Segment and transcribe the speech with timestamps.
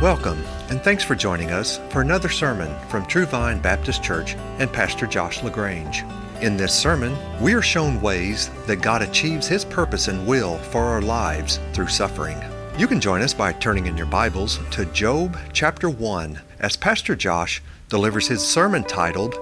[0.00, 4.72] Welcome, and thanks for joining us for another sermon from True Vine Baptist Church and
[4.72, 6.04] Pastor Josh LaGrange.
[6.40, 10.82] In this sermon, we are shown ways that God achieves His purpose and will for
[10.82, 12.40] our lives through suffering.
[12.78, 17.16] You can join us by turning in your Bibles to Job chapter 1 as Pastor
[17.16, 19.34] Josh delivers his sermon titled,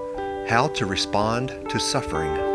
[0.49, 2.46] How to Respond to Suffering.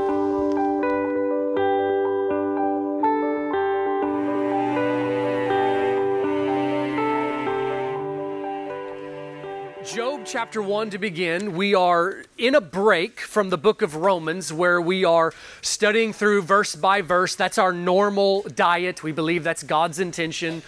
[10.33, 11.55] Chapter 1 to begin.
[11.55, 16.41] We are in a break from the book of Romans where we are studying through
[16.41, 17.35] verse by verse.
[17.35, 19.03] That's our normal diet.
[19.03, 20.63] We believe that's God's intention.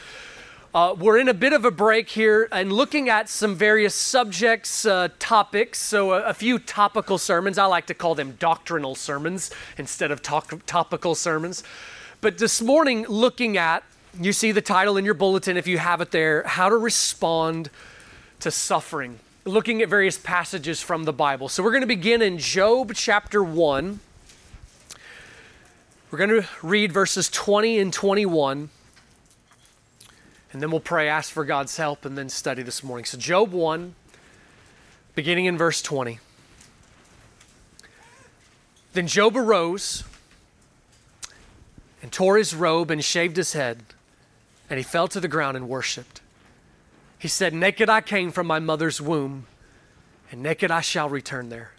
[0.74, 4.84] Uh, we're in a bit of a break here and looking at some various subjects,
[4.84, 5.80] uh, topics.
[5.80, 7.56] So, a, a, few topical sermons.
[7.56, 11.64] I like to call them doctrinal sermons instead of topical sermons.
[12.20, 13.82] But this morning, looking at,
[14.20, 17.70] you see the title in your bulletin if you have it there, How to Respond
[18.40, 21.48] to suffering, looking at various passages from the Bible.
[21.48, 24.00] So we're going to begin in Job chapter 1.
[26.10, 28.70] We're going to read verses 20 and 21.
[30.52, 33.04] And then we'll pray, ask for God's help, and then study this morning.
[33.04, 33.96] So, Job 1,
[35.16, 36.20] beginning in verse 20.
[38.92, 40.04] Then Job arose
[42.00, 43.82] and tore his robe and shaved his head,
[44.70, 46.20] and he fell to the ground and worshiped.
[47.24, 49.46] He said, Naked I came from my mother's womb,
[50.30, 51.72] and naked I shall return there.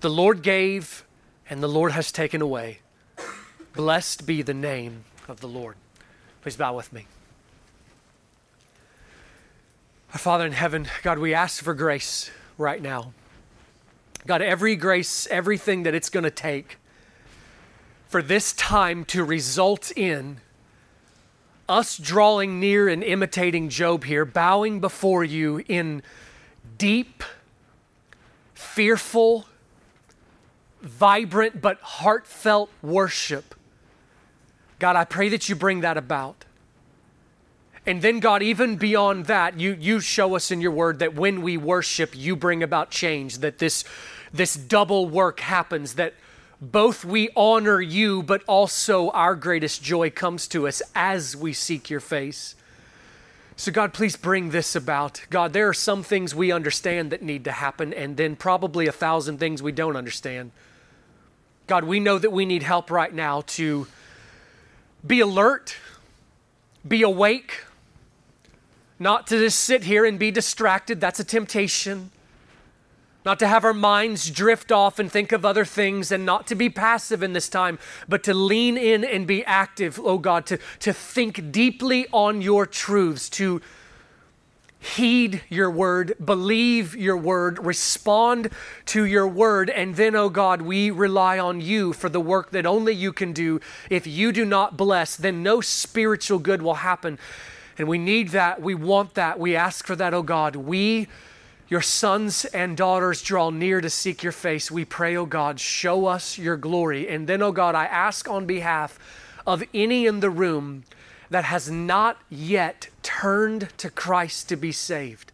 [0.00, 1.06] The Lord gave,
[1.48, 2.80] and the Lord has taken away.
[3.74, 5.76] Blessed be the name of the Lord.
[6.42, 7.06] Please bow with me.
[10.12, 13.14] Our Father in heaven, God, we ask for grace right now.
[14.26, 16.76] God, every grace, everything that it's going to take
[18.06, 20.42] for this time to result in
[21.72, 26.02] us drawing near and imitating Job here, bowing before you in
[26.76, 27.24] deep,
[28.52, 29.46] fearful,
[30.82, 33.54] vibrant, but heartfelt worship.
[34.78, 36.44] God, I pray that you bring that about.
[37.86, 41.40] And then, God, even beyond that, you, you show us in your word that when
[41.40, 43.84] we worship, you bring about change, that this,
[44.30, 46.12] this double work happens, that
[46.62, 51.90] both we honor you, but also our greatest joy comes to us as we seek
[51.90, 52.54] your face.
[53.56, 55.22] So, God, please bring this about.
[55.28, 58.92] God, there are some things we understand that need to happen, and then probably a
[58.92, 60.52] thousand things we don't understand.
[61.66, 63.88] God, we know that we need help right now to
[65.04, 65.76] be alert,
[66.86, 67.64] be awake,
[69.00, 71.00] not to just sit here and be distracted.
[71.00, 72.12] That's a temptation
[73.24, 76.54] not to have our minds drift off and think of other things, and not to
[76.54, 77.78] be passive in this time,
[78.08, 82.66] but to lean in and be active, oh God, to, to think deeply on your
[82.66, 83.60] truths, to
[84.82, 88.48] heed your word, believe your word, respond
[88.86, 92.66] to your word, and then, oh God, we rely on you for the work that
[92.66, 93.60] only you can do.
[93.88, 97.18] If you do not bless, then no spiritual good will happen.
[97.78, 98.60] And we need that.
[98.60, 99.38] We want that.
[99.38, 100.56] We ask for that, oh God.
[100.56, 101.06] We
[101.72, 104.70] your sons and daughters draw near to seek your face.
[104.70, 107.08] We pray, O God, show us your glory.
[107.08, 108.98] And then, O God, I ask on behalf
[109.46, 110.84] of any in the room
[111.30, 115.32] that has not yet turned to Christ to be saved,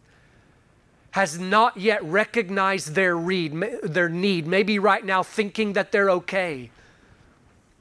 [1.11, 6.71] has not yet recognized their, read, their need, maybe right now thinking that they're okay.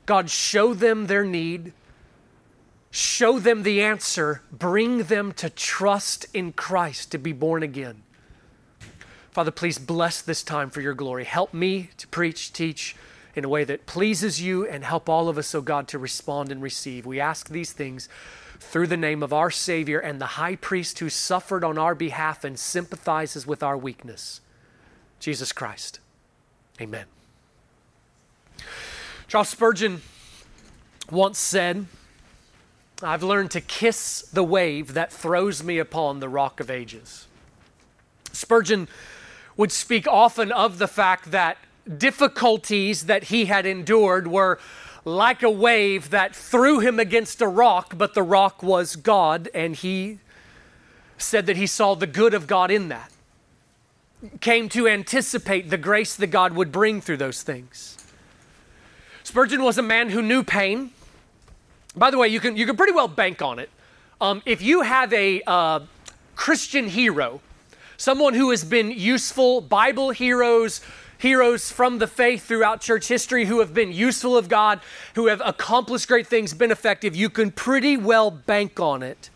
[0.05, 1.73] God, show them their need,
[2.91, 8.03] show them the answer, bring them to trust in Christ to be born again.
[9.31, 11.25] Father, please bless this time for your glory.
[11.25, 12.97] Help me to preach, teach
[13.35, 16.51] in a way that pleases you, and help all of us, oh God, to respond
[16.51, 17.07] and receive.
[17.07, 18.09] We ask these things
[18.59, 22.43] through the name of our Savior and the high priest who suffered on our behalf
[22.43, 24.41] and sympathizes with our weakness,
[25.21, 26.01] Jesus Christ.
[26.81, 27.05] Amen.
[29.29, 30.01] Charles Spurgeon
[31.11, 31.87] once said,
[33.03, 37.29] I've learned to kiss the wave that throws me upon the rock of ages.
[38.33, 38.89] Spurgeon
[39.59, 41.59] would speak often of the fact that
[41.99, 44.59] difficulties that he had endured were
[45.05, 49.75] like a wave that threw him against a rock, but the rock was God, and
[49.75, 50.19] he
[51.19, 53.11] said that he saw the good of God in that.
[54.41, 57.97] Came to anticipate the grace that God would bring through those things.
[59.25, 60.93] Spurgeon was a man who knew pain.
[61.97, 63.71] By the way, you can, you can pretty well bank on it.
[64.21, 65.81] Um, if you have a uh,
[66.37, 67.41] Christian hero
[67.99, 70.81] someone who has been useful, Bible heroes,
[71.19, 74.81] heroes from the faith throughout church history who have been useful of God,
[75.15, 79.29] who have accomplished great things, been effective, you can pretty well bank on it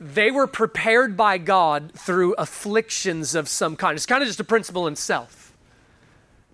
[0.00, 3.96] they were prepared by God through afflictions of some kind.
[3.96, 5.52] It's kind of just a principle in self.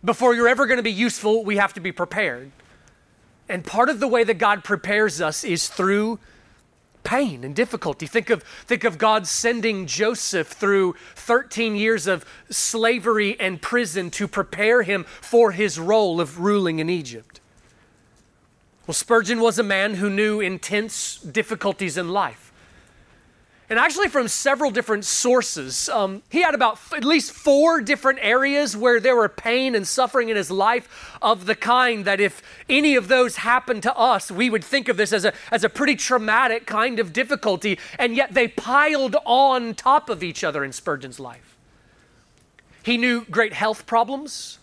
[0.02, 2.52] Before you're ever going to be useful, we have to be prepared.
[3.48, 6.18] And part of the way that God prepares us is through
[7.04, 8.06] pain and difficulty.
[8.06, 14.26] Think of, think of God sending Joseph through 13 years of slavery and prison to
[14.26, 17.40] prepare him for his role of ruling in Egypt.
[18.86, 22.43] Well, Spurgeon was a man who knew intense difficulties in life.
[23.74, 28.20] And actually, from several different sources, um, he had about f- at least four different
[28.22, 32.40] areas where there were pain and suffering in his life of the kind that if
[32.68, 35.68] any of those happened to us, we would think of this as a, as a
[35.68, 37.80] pretty traumatic kind of difficulty.
[37.98, 41.56] And yet they piled on top of each other in Spurgeon's life.
[42.84, 44.60] He knew great health problems.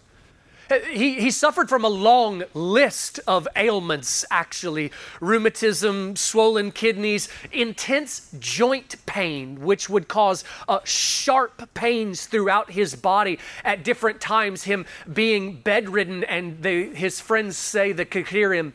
[0.89, 4.91] He, he suffered from a long list of ailments, actually.
[5.19, 13.39] Rheumatism, swollen kidneys, intense joint pain, which would cause uh, sharp pains throughout his body.
[13.63, 18.74] At different times, him being bedridden, and his friends say they could hear him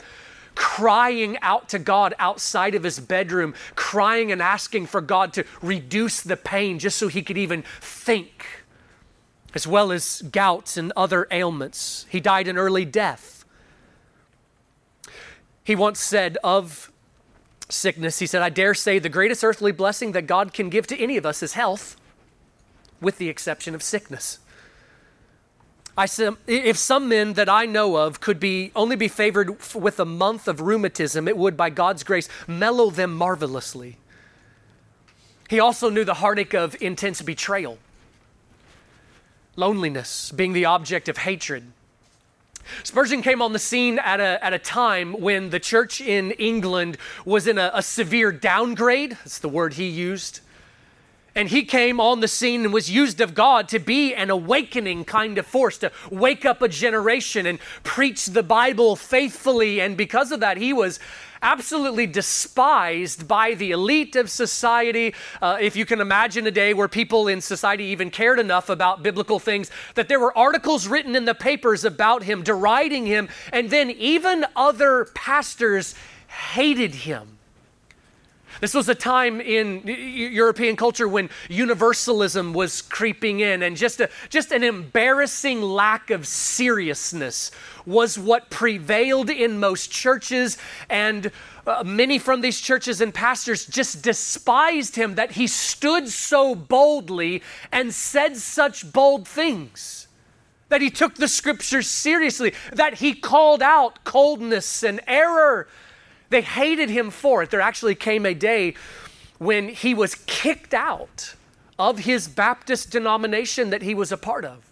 [0.55, 6.21] crying out to God outside of his bedroom, crying and asking for God to reduce
[6.21, 8.65] the pain just so he could even think
[9.53, 12.05] as well as gout and other ailments.
[12.09, 13.45] He died an early death.
[15.63, 16.91] He once said of
[17.69, 20.97] sickness, he said, I dare say the greatest earthly blessing that God can give to
[20.97, 21.97] any of us is health,
[23.01, 24.39] with the exception of sickness.
[25.97, 29.99] I said, if some men that I know of could be only be favored with
[29.99, 33.97] a month of rheumatism, it would, by God's grace, mellow them marvelously.
[35.49, 37.79] He also knew the heartache of intense betrayal
[39.57, 41.63] loneliness, being the object of hatred.
[42.83, 46.97] Spurgeon came on the scene at a, at a time when the church in England
[47.25, 49.11] was in a, a severe downgrade.
[49.11, 50.41] That's the word he used.
[51.33, 55.05] And he came on the scene and was used of God to be an awakening
[55.05, 59.79] kind of force, to wake up a generation and preach the Bible faithfully.
[59.79, 60.99] And because of that, he was
[61.41, 65.13] absolutely despised by the elite of society.
[65.41, 69.03] Uh, if you can imagine a day where people in society even cared enough about
[69.03, 73.69] biblical things, that there were articles written in the papers about him, deriding him, and
[73.69, 75.95] then even other pastors
[76.27, 77.37] hated him.
[78.59, 84.09] This was a time in European culture when universalism was creeping in, and just, a,
[84.29, 87.51] just an embarrassing lack of seriousness
[87.87, 90.59] was what prevailed in most churches.
[90.89, 91.31] And
[91.65, 97.41] uh, many from these churches and pastors just despised him that he stood so boldly
[97.71, 100.07] and said such bold things
[100.69, 105.67] that he took the scriptures seriously, that he called out coldness and error
[106.29, 107.49] they hated him for it.
[107.49, 108.73] There actually came a day
[109.37, 111.35] when he was kicked out
[111.79, 114.65] of his Baptist denomination that he was a part of.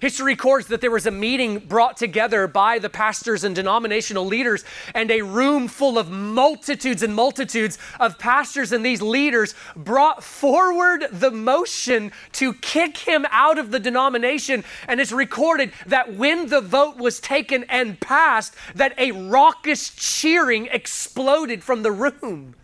[0.00, 4.64] History records that there was a meeting brought together by the pastors and denominational leaders,
[4.94, 11.06] and a room full of multitudes and multitudes of pastors and these leaders brought forward
[11.10, 14.64] the motion to kick him out of the denomination.
[14.88, 20.66] And it's recorded that when the vote was taken and passed, that a raucous cheering
[20.66, 22.54] exploded from the room.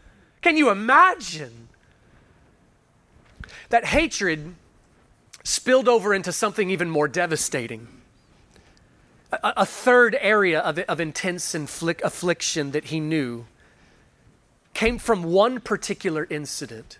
[0.43, 1.69] Can you imagine?
[3.71, 4.55] That hatred
[5.45, 7.89] spilled over into something even more devastating.
[9.33, 13.47] A, a third area of, of intense inflic- affliction that he knew
[14.75, 16.99] came from one particular incident.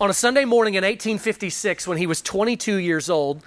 [0.00, 3.42] On a Sunday morning in 1856, when he was 22 years old,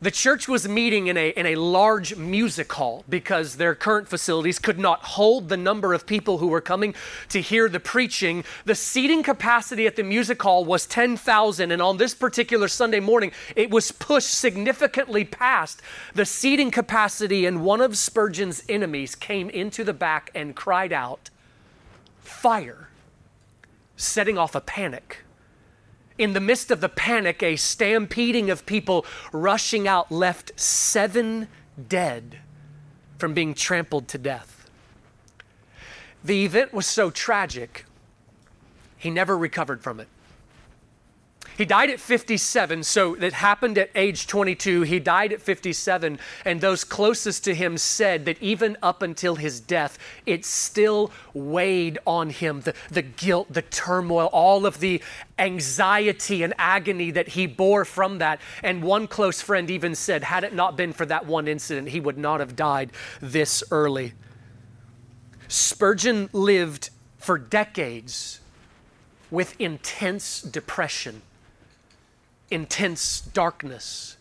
[0.00, 4.58] the church was meeting in a, in a large music hall because their current facilities
[4.58, 6.94] could not hold the number of people who were coming
[7.30, 8.44] to hear the preaching.
[8.64, 13.32] The seating capacity at the music hall was 10,000, and on this particular Sunday morning,
[13.56, 15.82] it was pushed significantly past
[16.14, 21.30] the seating capacity, and one of Spurgeon's enemies came into the back and cried out,
[22.20, 22.88] Fire,
[23.96, 25.24] setting off a panic
[26.18, 31.48] in the midst of the panic, a stampeding of people rushing out left seven
[31.88, 32.40] dead
[33.16, 34.68] from being trampled to death.
[36.22, 37.86] The event was so tragic,
[38.96, 40.08] he never recovered from it.
[41.58, 44.82] He died at 57, so it happened at age 22.
[44.82, 49.58] He died at 57, and those closest to him said that even up until his
[49.58, 55.02] death, it still weighed on him the, the guilt, the turmoil, all of the
[55.36, 58.40] anxiety and agony that he bore from that.
[58.62, 61.98] And one close friend even said, had it not been for that one incident, he
[61.98, 64.12] would not have died this early.
[65.48, 68.38] Spurgeon lived for decades
[69.28, 71.22] with intense depression,
[72.50, 74.16] intense darkness.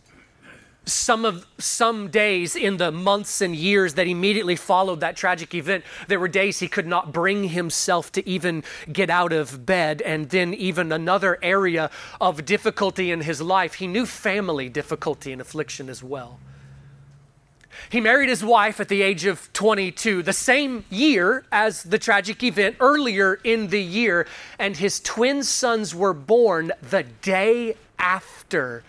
[0.86, 5.84] Some of some days in the months and years that immediately followed that tragic event,
[6.08, 10.02] there were days he could not bring himself to even get out of bed.
[10.02, 11.90] And then, even another area
[12.22, 16.40] of difficulty in his life, he knew family difficulty and affliction as well.
[17.90, 22.44] He married his wife at the age of 22, the same year as the tragic
[22.44, 24.28] event earlier in the year,
[24.60, 28.84] and his twin sons were born the day after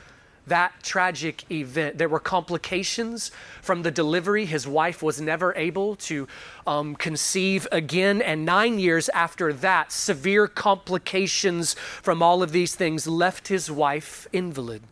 [0.48, 1.98] that tragic event.
[1.98, 3.30] There were complications
[3.62, 4.44] from the delivery.
[4.46, 6.26] His wife was never able to
[6.66, 8.20] um, conceive again.
[8.20, 14.26] And nine years after that, severe complications from all of these things left his wife
[14.32, 14.82] invalid.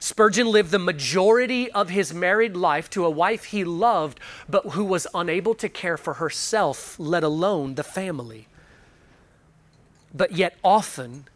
[0.00, 4.84] Spurgeon lived the majority of his married life to a wife he loved, but who
[4.84, 8.46] was unable to care for herself, let alone the family.
[10.14, 11.26] But yet, often,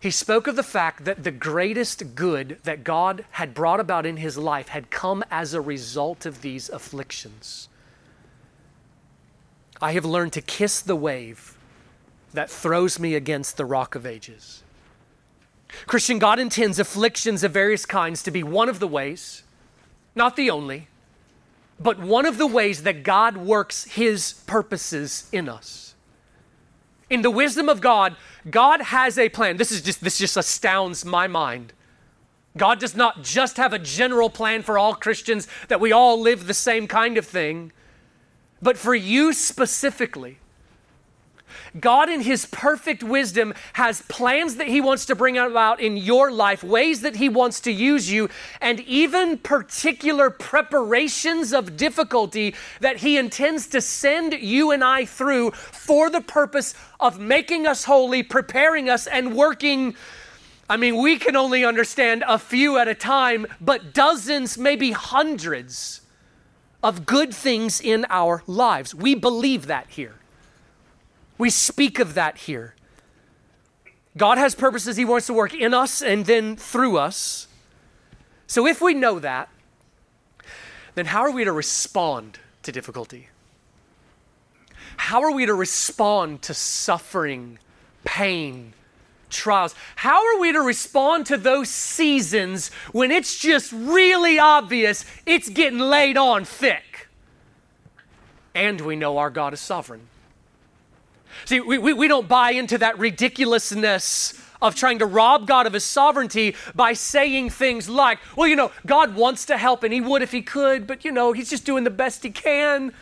[0.00, 4.18] he spoke of the fact that the greatest good that God had brought about in
[4.18, 7.68] his life had come as a result of these afflictions.
[9.80, 11.56] I have learned to kiss the wave
[12.32, 14.62] that throws me against the rock of ages.
[15.86, 19.42] Christian, God intends afflictions of various kinds to be one of the ways,
[20.14, 20.88] not the only,
[21.80, 25.85] but one of the ways that God works his purposes in us.
[27.08, 28.16] In the wisdom of God,
[28.50, 29.56] God has a plan.
[29.56, 31.72] This is just this just astounds my mind.
[32.56, 36.46] God does not just have a general plan for all Christians that we all live
[36.46, 37.70] the same kind of thing,
[38.62, 40.38] but for you specifically.
[41.80, 46.30] God, in His perfect wisdom, has plans that He wants to bring about in your
[46.30, 48.28] life, ways that He wants to use you,
[48.60, 55.50] and even particular preparations of difficulty that He intends to send you and I through
[55.52, 59.94] for the purpose of making us holy, preparing us, and working.
[60.68, 66.00] I mean, we can only understand a few at a time, but dozens, maybe hundreds
[66.82, 68.94] of good things in our lives.
[68.94, 70.14] We believe that here.
[71.38, 72.74] We speak of that here.
[74.16, 77.48] God has purposes He wants to work in us and then through us.
[78.46, 79.48] So if we know that,
[80.94, 83.28] then how are we to respond to difficulty?
[84.96, 87.58] How are we to respond to suffering,
[88.04, 88.72] pain,
[89.28, 89.74] trials?
[89.96, 95.78] How are we to respond to those seasons when it's just really obvious it's getting
[95.78, 97.08] laid on thick?
[98.54, 100.08] And we know our God is sovereign.
[101.44, 105.72] See, we, we, we don't buy into that ridiculousness of trying to rob God of
[105.72, 110.00] his sovereignty by saying things like, well, you know, God wants to help and he
[110.00, 112.92] would if he could, but you know, he's just doing the best he can.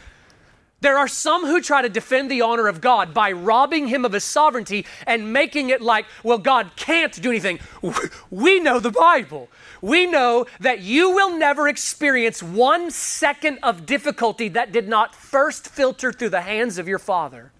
[0.80, 4.12] There are some who try to defend the honor of God by robbing him of
[4.12, 7.58] his sovereignty and making it like, well, God can't do anything.
[8.30, 9.48] We know the Bible.
[9.80, 15.68] We know that you will never experience one second of difficulty that did not first
[15.68, 17.50] filter through the hands of your Father.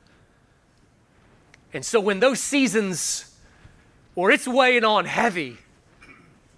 [1.75, 3.35] And so when those seasons,
[4.15, 5.59] or it's weighing on heavy,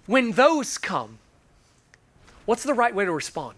[0.05, 1.17] when those come,
[2.45, 3.55] what's the right way to respond?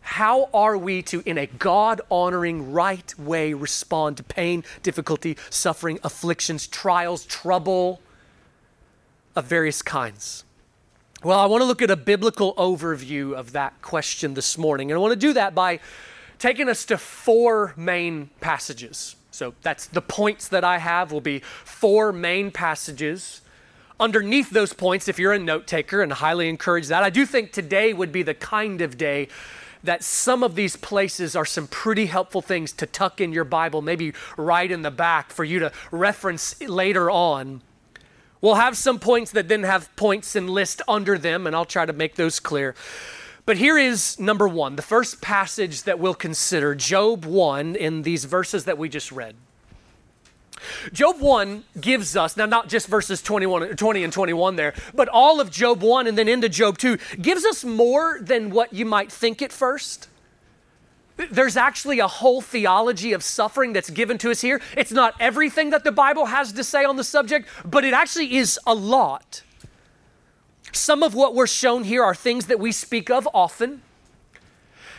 [0.00, 6.00] How are we to, in a God honoring, right way, respond to pain, difficulty, suffering,
[6.02, 8.00] afflictions, trials, trouble
[9.36, 10.44] of various kinds?
[11.22, 14.90] Well, I want to look at a biblical overview of that question this morning.
[14.90, 15.78] And I want to do that by
[16.38, 19.14] taking us to four main passages.
[19.40, 23.40] So that's the points that I have will be four main passages.
[23.98, 27.50] Underneath those points, if you're a note taker, and highly encourage that, I do think
[27.50, 29.28] today would be the kind of day
[29.82, 33.80] that some of these places are some pretty helpful things to tuck in your Bible,
[33.80, 37.62] maybe right in the back for you to reference later on.
[38.42, 41.86] We'll have some points that then have points and list under them, and I'll try
[41.86, 42.74] to make those clear.
[43.50, 48.24] But here is number one, the first passage that we'll consider, Job 1, in these
[48.24, 49.34] verses that we just read.
[50.92, 55.40] Job 1 gives us, now not just verses 21, 20 and 21 there, but all
[55.40, 59.10] of Job 1 and then into Job 2, gives us more than what you might
[59.10, 60.06] think at first.
[61.16, 64.60] There's actually a whole theology of suffering that's given to us here.
[64.76, 68.36] It's not everything that the Bible has to say on the subject, but it actually
[68.36, 69.42] is a lot.
[70.72, 73.82] Some of what we're shown here are things that we speak of often.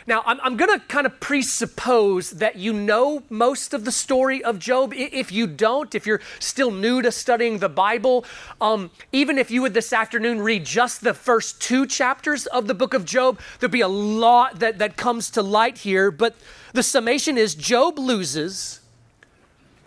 [0.07, 4.43] Now, I'm, I'm going to kind of presuppose that you know most of the story
[4.43, 4.93] of Job.
[4.95, 8.25] If you don't, if you're still new to studying the Bible,
[8.59, 12.73] um, even if you would this afternoon read just the first two chapters of the
[12.73, 16.09] book of Job, there'd be a lot that, that comes to light here.
[16.09, 16.35] But
[16.73, 18.79] the summation is Job loses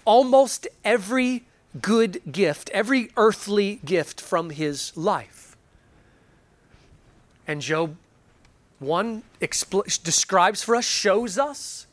[0.04, 1.44] almost every
[1.80, 5.43] good gift, every earthly gift from his life.
[7.46, 7.96] And Job
[8.78, 11.86] 1 expl- describes for us, shows us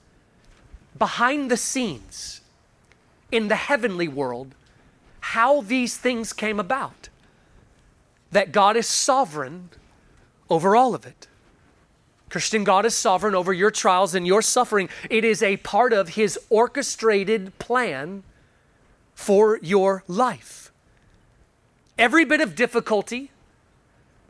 [0.97, 2.41] behind the scenes
[3.31, 4.53] in the heavenly world
[5.21, 7.09] how these things came about.
[8.31, 9.69] That God is sovereign
[10.49, 11.27] over all of it.
[12.29, 14.87] Christian, God is sovereign over your trials and your suffering.
[15.09, 18.23] It is a part of His orchestrated plan
[19.13, 20.71] for your life.
[21.97, 23.30] Every bit of difficulty,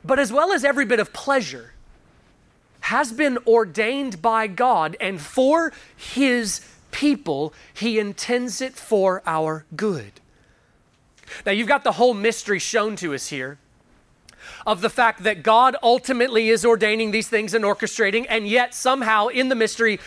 [0.04, 1.74] but as well as every bit of pleasure,
[2.82, 10.14] has been ordained by God, and for His people, He intends it for our good.
[11.46, 13.58] Now, you've got the whole mystery shown to us here
[14.66, 19.28] of the fact that God ultimately is ordaining these things and orchestrating, and yet somehow
[19.28, 20.00] in the mystery,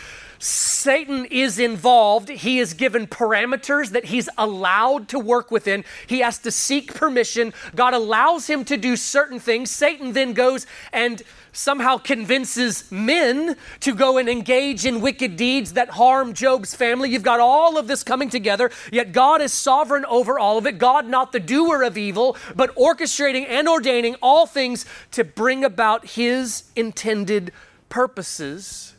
[0.45, 2.29] Satan is involved.
[2.29, 5.83] He is given parameters that he's allowed to work within.
[6.05, 7.51] He has to seek permission.
[7.73, 9.71] God allows him to do certain things.
[9.71, 15.89] Satan then goes and somehow convinces men to go and engage in wicked deeds that
[15.89, 17.09] harm Job's family.
[17.09, 20.77] You've got all of this coming together, yet God is sovereign over all of it.
[20.77, 26.05] God, not the doer of evil, but orchestrating and ordaining all things to bring about
[26.05, 27.51] his intended
[27.89, 28.94] purposes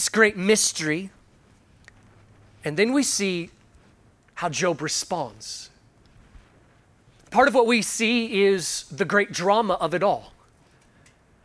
[0.00, 1.10] this great mystery.
[2.64, 3.50] And then we see
[4.32, 5.68] how Job responds.
[7.30, 10.32] Part of what we see is the great drama of it all.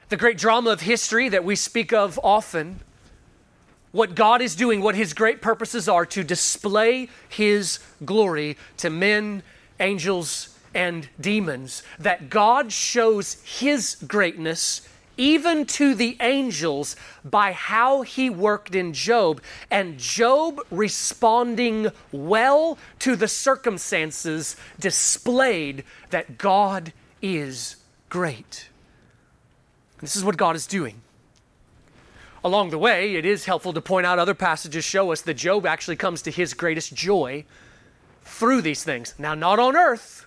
[0.07, 2.79] The great drama of history that we speak of often.
[3.91, 9.43] What God is doing, what His great purposes are to display His glory to men,
[9.81, 11.83] angels, and demons.
[11.99, 19.41] That God shows His greatness even to the angels, by how he worked in Job,
[19.71, 27.77] and Job responding well to the circumstances displayed that God is
[28.09, 28.69] great.
[30.01, 31.01] This is what God is doing.
[32.43, 35.65] Along the way, it is helpful to point out other passages show us that Job
[35.65, 37.43] actually comes to his greatest joy
[38.23, 39.15] through these things.
[39.17, 40.24] Now, not on earth,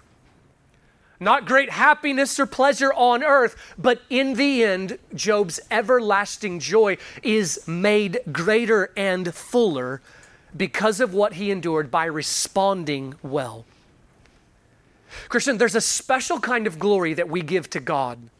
[1.20, 7.66] not great happiness or pleasure on earth, but in the end, Job's everlasting joy is
[7.66, 10.00] made greater and fuller
[10.56, 13.64] because of what he endured by responding well.
[15.28, 18.30] Christian, there's a special kind of glory that we give to God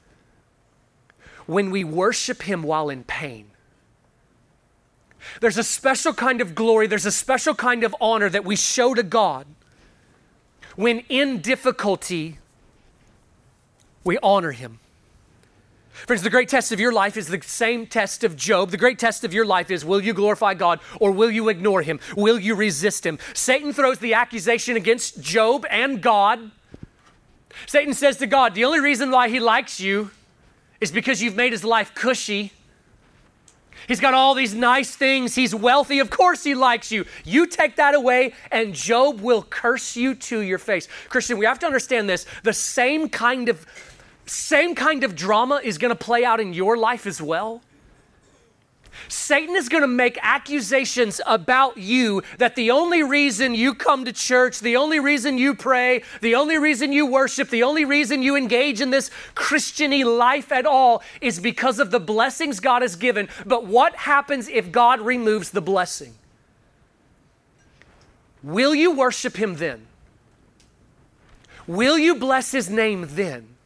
[1.47, 3.47] when we worship Him while in pain.
[5.41, 8.95] There's a special kind of glory, there's a special kind of honor that we show
[8.95, 9.47] to God
[10.77, 12.38] when in difficulty
[14.09, 14.81] we honor him.
[15.92, 18.71] Friends, the great test of your life is the same test of Job.
[18.71, 21.83] The great test of your life is will you glorify God or will you ignore
[21.83, 22.01] him?
[22.16, 23.18] Will you resist him?
[23.35, 26.51] Satan throws the accusation against Job and God.
[27.66, 30.11] Satan says to God, The only reason why he likes you
[30.81, 32.53] is because you've made his life cushy.
[33.88, 35.35] He's got all these nice things.
[35.35, 35.99] He's wealthy.
[35.99, 37.07] Of course, he likes you.
[37.25, 40.88] You take that away, and Job will curse you to your face.
[41.09, 42.27] Christian, we have to understand this.
[42.42, 43.66] The same kind of
[44.29, 47.62] same kind of drama is going to play out in your life as well.
[49.07, 54.12] Satan is going to make accusations about you that the only reason you come to
[54.12, 58.37] church, the only reason you pray, the only reason you worship, the only reason you
[58.37, 63.29] engage in this Christiany life at all is because of the blessings God has given.
[63.47, 66.14] But what happens if God removes the blessing?
[68.43, 69.87] Will you worship Him then?
[71.67, 73.58] Will you bless His name then?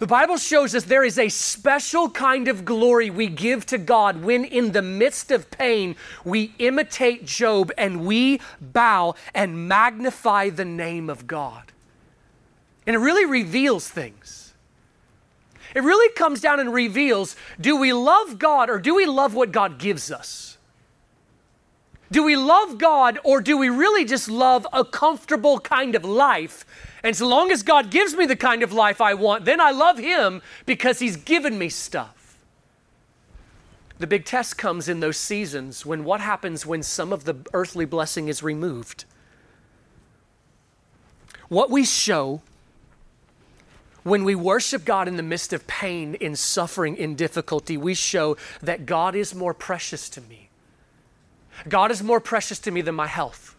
[0.00, 4.22] The Bible shows us there is a special kind of glory we give to God
[4.22, 10.64] when, in the midst of pain, we imitate Job and we bow and magnify the
[10.64, 11.72] name of God.
[12.86, 14.54] And it really reveals things.
[15.74, 19.52] It really comes down and reveals do we love God or do we love what
[19.52, 20.56] God gives us?
[22.10, 26.64] Do we love God or do we really just love a comfortable kind of life
[27.02, 29.70] and so long as God gives me the kind of life I want, then I
[29.70, 32.38] love Him because He's given me stuff.
[33.98, 37.84] The big test comes in those seasons when what happens when some of the earthly
[37.84, 39.04] blessing is removed?
[41.48, 42.40] What we show
[44.02, 48.36] when we worship God in the midst of pain, in suffering, in difficulty, we show
[48.62, 50.48] that God is more precious to me.
[51.68, 53.54] God is more precious to me than my health.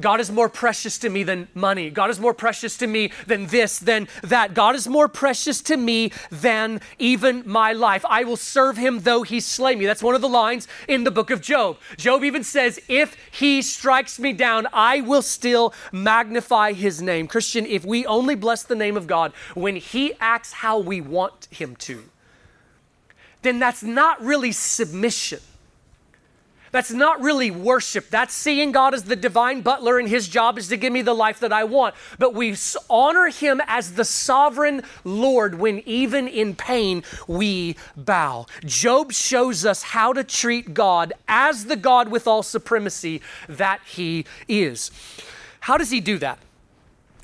[0.00, 1.90] God is more precious to me than money.
[1.90, 4.54] God is more precious to me than this, than that.
[4.54, 8.04] God is more precious to me than even my life.
[8.08, 9.86] I will serve him though he slay me.
[9.86, 11.78] That's one of the lines in the book of Job.
[11.96, 17.26] Job even says, If he strikes me down, I will still magnify his name.
[17.26, 21.48] Christian, if we only bless the name of God when he acts how we want
[21.50, 22.04] him to,
[23.42, 25.40] then that's not really submission.
[26.76, 28.10] That's not really worship.
[28.10, 31.14] That's seeing God as the divine butler and his job is to give me the
[31.14, 31.94] life that I want.
[32.18, 32.54] But we
[32.90, 38.44] honor him as the sovereign Lord when even in pain we bow.
[38.62, 44.26] Job shows us how to treat God as the God with all supremacy that he
[44.46, 44.90] is.
[45.60, 46.38] How does he do that?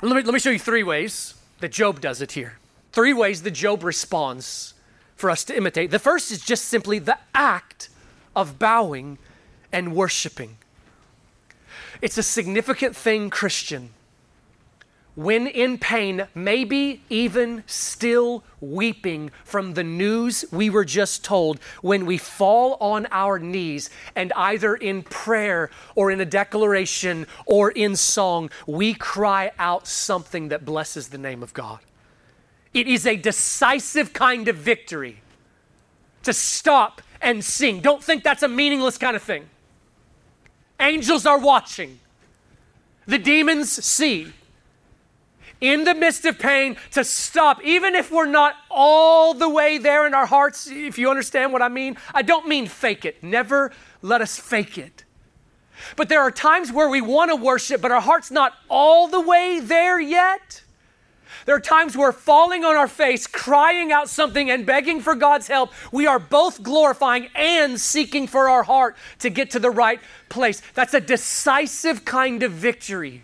[0.01, 2.57] Let me, let me show you three ways that Job does it here.
[2.93, 4.73] Three ways that Job responds
[5.15, 5.91] for us to imitate.
[5.91, 7.91] The first is just simply the act
[8.35, 9.19] of bowing
[9.73, 10.59] and worshiping.
[12.01, 13.91] It's a significant thing, Christian.
[15.15, 22.07] When in pain, maybe even still weeping from the news we were just told, when
[22.07, 27.95] we fall on our knees and either in prayer or in a declaration or in
[27.95, 31.81] song, we cry out something that blesses the name of God.
[32.73, 35.21] It is a decisive kind of victory
[36.23, 37.81] to stop and sing.
[37.81, 39.45] Don't think that's a meaningless kind of thing.
[40.83, 42.01] Angels are watching.
[43.07, 44.33] The demons see.
[45.61, 50.09] In the midst of pain, to stop, even if we're not all the way there
[50.09, 51.97] in our hearts, if you understand what I mean.
[52.13, 53.23] I don't mean fake it.
[53.23, 53.71] Never
[54.03, 55.05] let us fake it.
[55.95, 59.21] But there are times where we want to worship, but our heart's not all the
[59.21, 60.65] way there yet.
[61.47, 65.49] There are times where falling on our face, crying out something, and begging for God's
[65.49, 70.01] help, we are both glorifying and seeking for our heart to get to the right
[70.29, 70.63] place.
[70.75, 73.23] That's a decisive kind of victory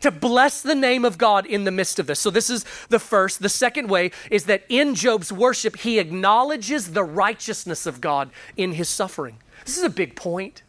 [0.00, 2.20] to bless the name of God in the midst of this.
[2.20, 3.42] So, this is the first.
[3.42, 8.72] The second way is that in Job's worship, he acknowledges the righteousness of God in
[8.72, 9.38] his suffering.
[9.64, 10.62] This is a big point.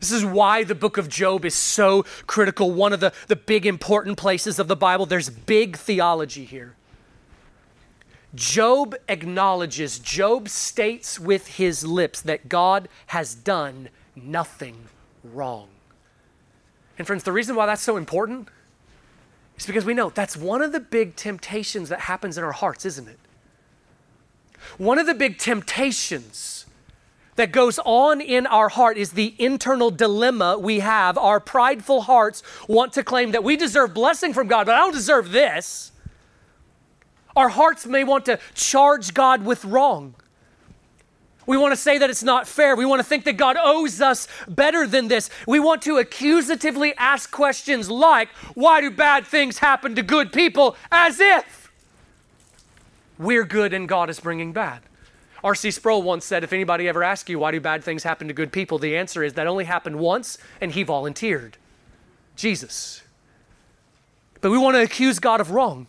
[0.00, 2.70] This is why the book of Job is so critical.
[2.70, 5.06] One of the, the big important places of the Bible.
[5.06, 6.74] There's big theology here.
[8.34, 14.88] Job acknowledges, Job states with his lips that God has done nothing
[15.24, 15.68] wrong.
[16.98, 18.48] And friends, the reason why that's so important
[19.56, 22.84] is because we know that's one of the big temptations that happens in our hearts,
[22.84, 23.18] isn't it?
[24.76, 26.57] One of the big temptations
[27.38, 31.16] that goes on in our heart is the internal dilemma we have.
[31.16, 34.92] Our prideful hearts want to claim that we deserve blessing from God, but I don't
[34.92, 35.92] deserve this.
[37.36, 40.16] Our hearts may want to charge God with wrong.
[41.46, 42.74] We want to say that it's not fair.
[42.74, 45.30] We want to think that God owes us better than this.
[45.46, 50.76] We want to accusatively ask questions like, Why do bad things happen to good people?
[50.90, 51.72] as if
[53.16, 54.80] we're good and God is bringing bad.
[55.44, 55.70] R.C.
[55.70, 58.52] Sproul once said, If anybody ever asks you why do bad things happen to good
[58.52, 61.56] people, the answer is that only happened once and he volunteered
[62.36, 63.02] Jesus.
[64.40, 65.86] But we want to accuse God of wrong.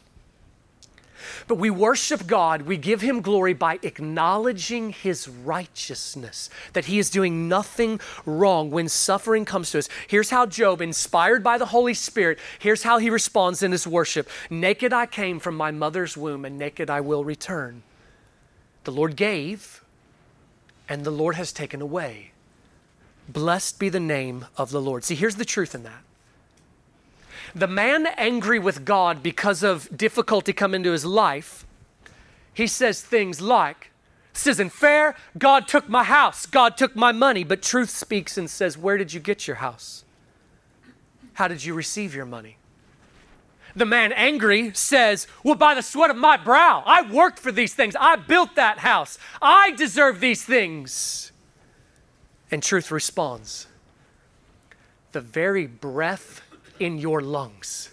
[1.47, 7.09] But we worship God, we give Him glory by acknowledging His righteousness, that He is
[7.09, 9.89] doing nothing wrong when suffering comes to us.
[10.07, 14.29] Here's how Job, inspired by the Holy Spirit, here's how he responds in his worship
[14.49, 17.83] Naked I came from my mother's womb, and naked I will return.
[18.89, 19.83] The Lord gave,
[20.89, 22.31] and the Lord has taken away.
[23.27, 25.03] Blessed be the name of the Lord.
[25.03, 26.01] See, here's the truth in that.
[27.53, 31.67] The man angry with God because of difficulty come into his life,
[32.51, 33.91] he says things like,
[34.33, 35.15] This isn't fair.
[35.37, 36.47] God took my house.
[36.47, 37.43] God took my money.
[37.43, 40.03] But truth speaks and says, Where did you get your house?
[41.33, 42.57] How did you receive your money?
[43.79, 47.73] The man angry says, Well, by the sweat of my brow, I worked for these
[47.73, 47.95] things.
[47.97, 49.17] I built that house.
[49.41, 51.31] I deserve these things.
[52.51, 53.67] And truth responds,
[55.13, 56.41] The very breath
[56.77, 57.91] in your lungs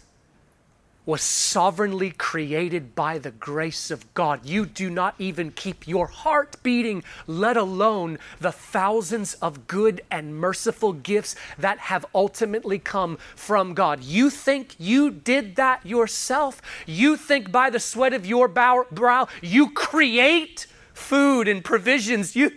[1.07, 4.45] was sovereignly created by the grace of God.
[4.45, 10.37] You do not even keep your heart beating, let alone the thousands of good and
[10.37, 14.03] merciful gifts that have ultimately come from God.
[14.03, 16.61] You think you did that yourself?
[16.87, 22.35] You think by the sweat of your brow you create food and provisions?
[22.35, 22.51] You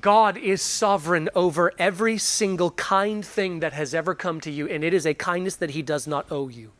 [0.00, 4.84] God is sovereign over every single kind thing that has ever come to you, and
[4.84, 6.72] it is a kindness that He does not owe you.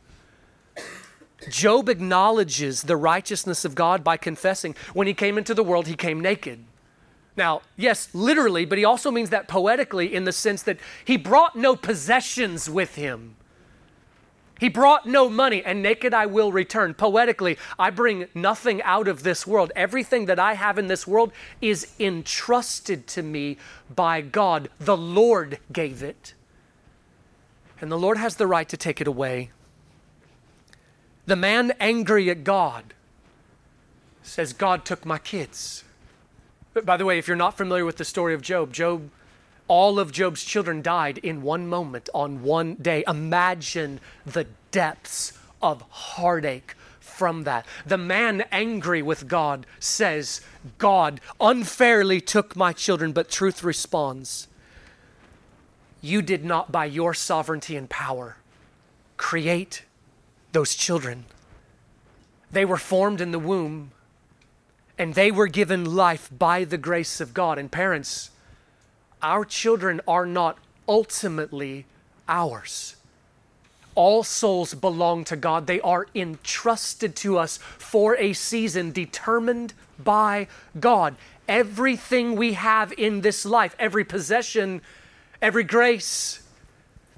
[1.47, 5.95] Job acknowledges the righteousness of God by confessing when he came into the world, he
[5.95, 6.65] came naked.
[7.37, 11.55] Now, yes, literally, but he also means that poetically in the sense that he brought
[11.55, 13.37] no possessions with him.
[14.59, 16.93] He brought no money, and naked I will return.
[16.93, 19.71] Poetically, I bring nothing out of this world.
[19.73, 23.55] Everything that I have in this world is entrusted to me
[23.95, 24.69] by God.
[24.77, 26.33] The Lord gave it.
[27.79, 29.51] And the Lord has the right to take it away.
[31.29, 32.95] The man angry at God
[34.23, 35.83] says, God took my kids.
[36.73, 39.11] But by the way, if you're not familiar with the story of Job, Job,
[39.67, 43.03] all of Job's children died in one moment on one day.
[43.07, 47.63] Imagine the depths of heartache from that.
[47.85, 50.41] The man angry with God says,
[50.79, 54.47] God unfairly took my children, but truth responds,
[56.01, 58.37] You did not, by your sovereignty and power,
[59.17, 59.83] create
[60.51, 61.25] those children.
[62.51, 63.91] They were formed in the womb
[64.97, 67.57] and they were given life by the grace of God.
[67.57, 68.31] And parents,
[69.21, 70.57] our children are not
[70.87, 71.85] ultimately
[72.27, 72.97] ours.
[73.95, 75.67] All souls belong to God.
[75.67, 80.47] They are entrusted to us for a season determined by
[80.79, 81.15] God.
[81.47, 84.81] Everything we have in this life, every possession,
[85.41, 86.41] every grace,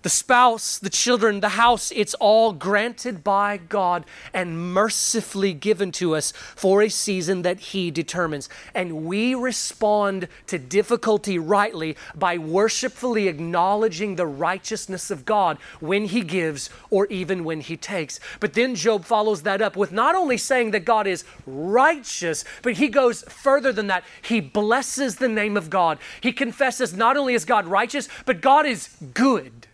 [0.01, 6.15] the spouse, the children, the house, it's all granted by God and mercifully given to
[6.15, 8.49] us for a season that He determines.
[8.73, 16.21] And we respond to difficulty rightly by worshipfully acknowledging the righteousness of God when He
[16.21, 18.19] gives or even when He takes.
[18.39, 22.73] But then Job follows that up with not only saying that God is righteous, but
[22.73, 24.03] he goes further than that.
[24.21, 25.99] He blesses the name of God.
[26.21, 29.67] He confesses not only is God righteous, but God is good.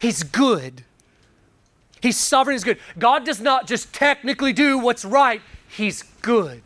[0.00, 0.82] He's good.
[2.00, 2.78] He's sovereign, he's good.
[2.98, 6.62] God does not just technically do what's right, He's good.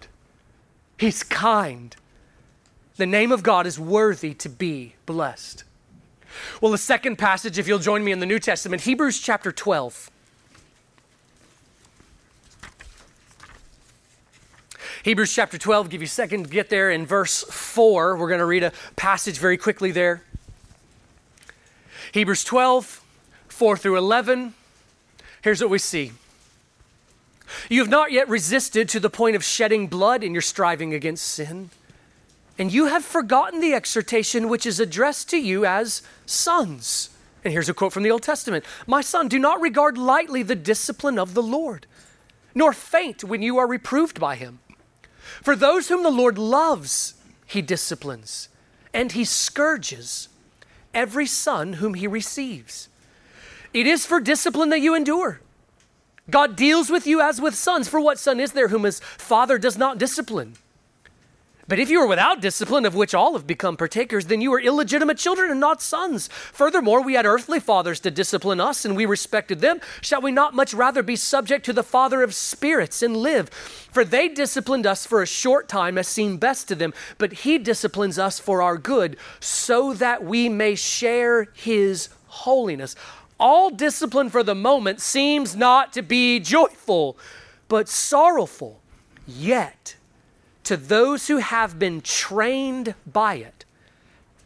[0.97, 1.95] He's kind.
[2.97, 5.65] The name of God is worthy to be blessed.
[6.61, 10.11] Well, the second passage, if you'll join me in the New Testament, Hebrews chapter 12.
[15.03, 18.17] Hebrews chapter 12, give you a second to get there in verse 4.
[18.17, 20.23] We're going to read a passage very quickly there.
[22.13, 23.04] Hebrews 12,
[23.55, 24.53] 4 through 11,
[25.43, 26.11] here's what we see.
[27.71, 31.25] You have not yet resisted to the point of shedding blood in your striving against
[31.25, 31.71] sin.
[32.59, 37.11] And you have forgotten the exhortation which is addressed to you as sons.
[37.45, 40.57] And here's a quote from the Old Testament My son, do not regard lightly the
[40.57, 41.87] discipline of the Lord,
[42.57, 44.59] nor faint when you are reproved by him.
[45.43, 47.15] For those whom the Lord loves,
[47.47, 48.49] he disciplines,
[48.93, 50.29] and he scourges
[50.93, 52.89] every son whom he receives.
[53.75, 55.41] It is for discipline that you endure.
[56.31, 57.89] God deals with you as with sons.
[57.89, 60.55] For what son is there whom his father does not discipline?
[61.67, 64.61] But if you are without discipline, of which all have become partakers, then you are
[64.61, 66.29] illegitimate children and not sons.
[66.29, 69.81] Furthermore, we had earthly fathers to discipline us, and we respected them.
[70.03, 73.49] Shall we not much rather be subject to the Father of spirits and live?
[73.49, 77.57] For they disciplined us for a short time as seemed best to them, but He
[77.57, 82.95] disciplines us for our good, so that we may share His holiness
[83.39, 87.17] all discipline for the moment seems not to be joyful,
[87.69, 88.81] but sorrowful.
[89.27, 89.97] Yet,
[90.65, 93.65] to those who have been trained by it,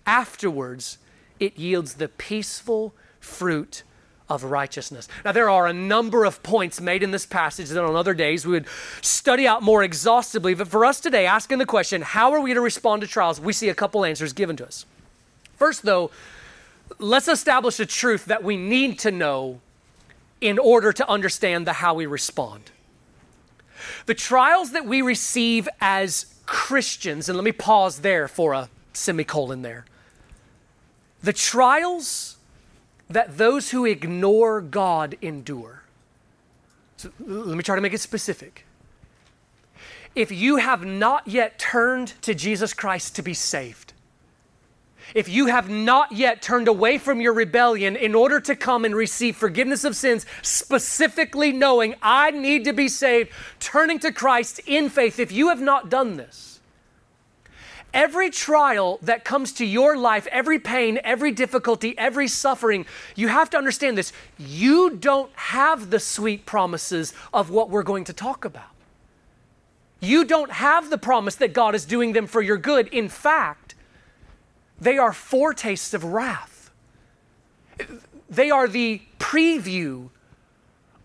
[0.07, 0.99] afterwards
[1.39, 3.83] it yields the peaceful fruit
[4.29, 5.09] of righteousness.
[5.25, 8.45] Now, there are a number of points made in this passage that on other days
[8.45, 8.67] we would
[9.01, 10.55] study out more exhaustively.
[10.55, 13.41] But for us today, asking the question, how are we to respond to trials?
[13.41, 14.85] We see a couple answers given to us.
[15.57, 16.11] First, though,
[16.99, 19.61] let's establish a truth that we need to know
[20.41, 22.71] in order to understand the how we respond.
[24.07, 29.63] The trials that we receive as Christians, and let me pause there for a semicolon
[29.63, 29.85] there.
[31.23, 32.37] The trials
[33.11, 35.83] that those who ignore God endure.
[36.97, 38.65] So let me try to make it specific.
[40.15, 43.88] If you have not yet turned to Jesus Christ to be saved,
[45.15, 48.95] if you have not yet turned away from your rebellion in order to come and
[48.95, 54.89] receive forgiveness of sins, specifically knowing I need to be saved, turning to Christ in
[54.89, 56.61] faith, if you have not done this,
[57.95, 63.51] every trial that comes to your life, every pain, every difficulty, every suffering, you have
[63.51, 64.13] to understand this.
[64.39, 68.71] You don't have the sweet promises of what we're going to talk about.
[70.01, 72.89] You don't have the promise that God is doing them for your good.
[72.89, 73.68] In fact,
[74.81, 76.71] they are foretastes of wrath.
[78.31, 80.11] They are the preview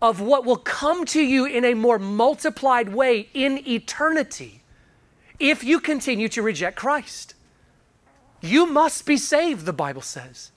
[0.01, 4.61] of what will come to you in a more multiplied way in eternity
[5.39, 7.35] if you continue to reject Christ.
[8.41, 10.51] You must be saved, the Bible says.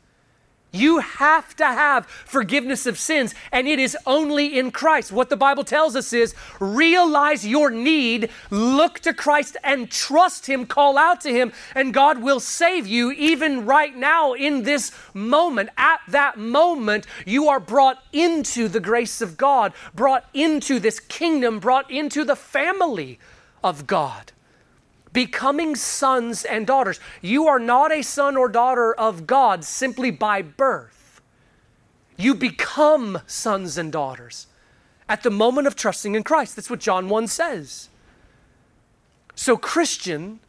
[0.77, 5.11] You have to have forgiveness of sins, and it is only in Christ.
[5.11, 10.67] What the Bible tells us is realize your need, look to Christ and trust Him,
[10.67, 15.71] call out to Him, and God will save you even right now in this moment.
[15.79, 21.59] At that moment, you are brought into the grace of God, brought into this kingdom,
[21.59, 23.19] brought into the family
[23.65, 24.33] of God
[25.17, 27.01] becoming sons and daughters.
[27.23, 31.23] You are not a son or daughter of God simply by birth.
[32.19, 34.47] You become sons and daughters
[35.09, 36.55] at the moment of trusting in Christ.
[36.55, 37.89] That's what John 1 says.
[39.35, 40.41] So, Christian,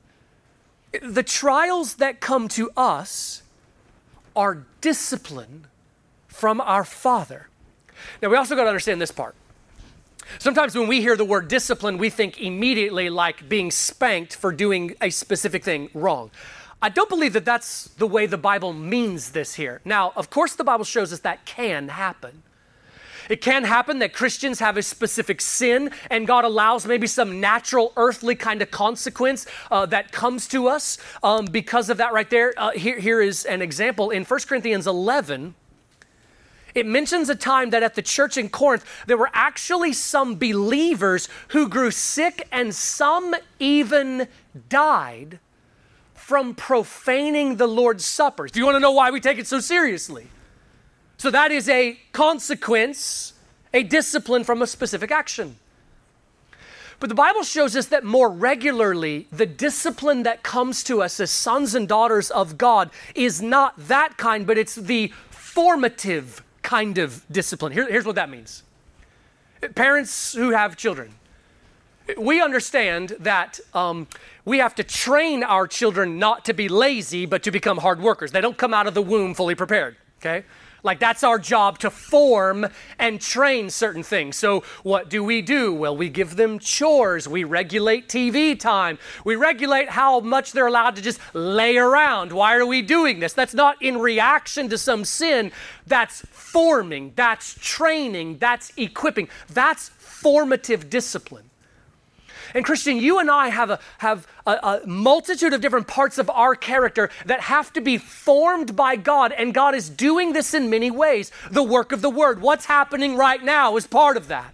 [1.01, 3.43] the trials that come to us
[4.35, 5.67] are discipline
[6.27, 7.47] from our Father.
[8.21, 9.33] Now, we also got to understand this part.
[10.39, 14.95] Sometimes when we hear the word discipline, we think immediately like being spanked for doing
[15.01, 16.31] a specific thing wrong.
[16.81, 19.81] I don't believe that that's the way the Bible means this here.
[19.83, 22.43] Now, of course, the Bible shows us that can happen.
[23.29, 27.91] It can happen that Christians have a specific sin and God allows maybe some natural
[27.97, 32.53] earthly kind of consequence uh, that comes to us um, because of that right there.
[32.55, 35.55] Uh, here, here is an example in 1 Corinthians 11
[36.77, 41.27] it mentions a time that at the church in Corinth, there were actually some believers
[41.47, 44.27] who grew sick and some even
[44.69, 45.39] died
[46.13, 48.47] from profaning the Lord's Supper.
[48.47, 50.27] Do you want to know why we take it so seriously?
[51.17, 53.33] So that is a consequence,
[53.73, 55.55] a discipline from a specific action.
[56.99, 61.31] But the Bible shows us that more regularly, the discipline that comes to us as
[61.31, 67.23] sons and daughters of God is not that kind, but it's the formative kind of
[67.31, 67.71] discipline.
[67.71, 68.63] Here, here's what that means
[69.73, 71.15] parents who have children,
[72.17, 74.05] we understand that um,
[74.43, 78.31] we have to train our children not to be lazy, but to become hard workers.
[78.31, 80.43] They don't come out of the womb fully prepared, okay?
[80.83, 82.67] Like that's our job to form
[82.99, 84.37] and train certain things.
[84.37, 85.73] So, what do we do?
[85.73, 87.27] Well, we give them chores.
[87.27, 88.97] We regulate TV time.
[89.23, 92.31] We regulate how much they're allowed to just lay around.
[92.31, 93.33] Why are we doing this?
[93.33, 95.51] That's not in reaction to some sin.
[95.85, 101.46] That's forming, that's training, that's equipping, that's formative discipline.
[102.53, 106.29] And Christian, you and I have, a, have a, a, multitude of different parts of
[106.29, 110.69] our character that have to be formed by God, and God is doing this in
[110.69, 111.31] many ways.
[111.51, 114.53] The work of the Word, what's happening right now is part of that.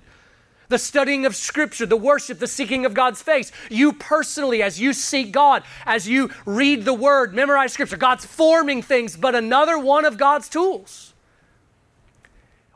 [0.70, 3.52] The studying of Scripture, the worship, the seeking of God's face.
[3.70, 8.82] You personally, as you seek God, as you read the Word, memorize Scripture, God's forming
[8.82, 11.14] things, but another one of God's tools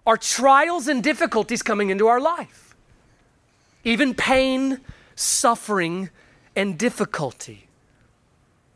[0.07, 2.75] are trials and difficulties coming into our life.
[3.83, 4.79] Even pain,
[5.17, 6.09] suffering,
[6.55, 7.67] and difficulty.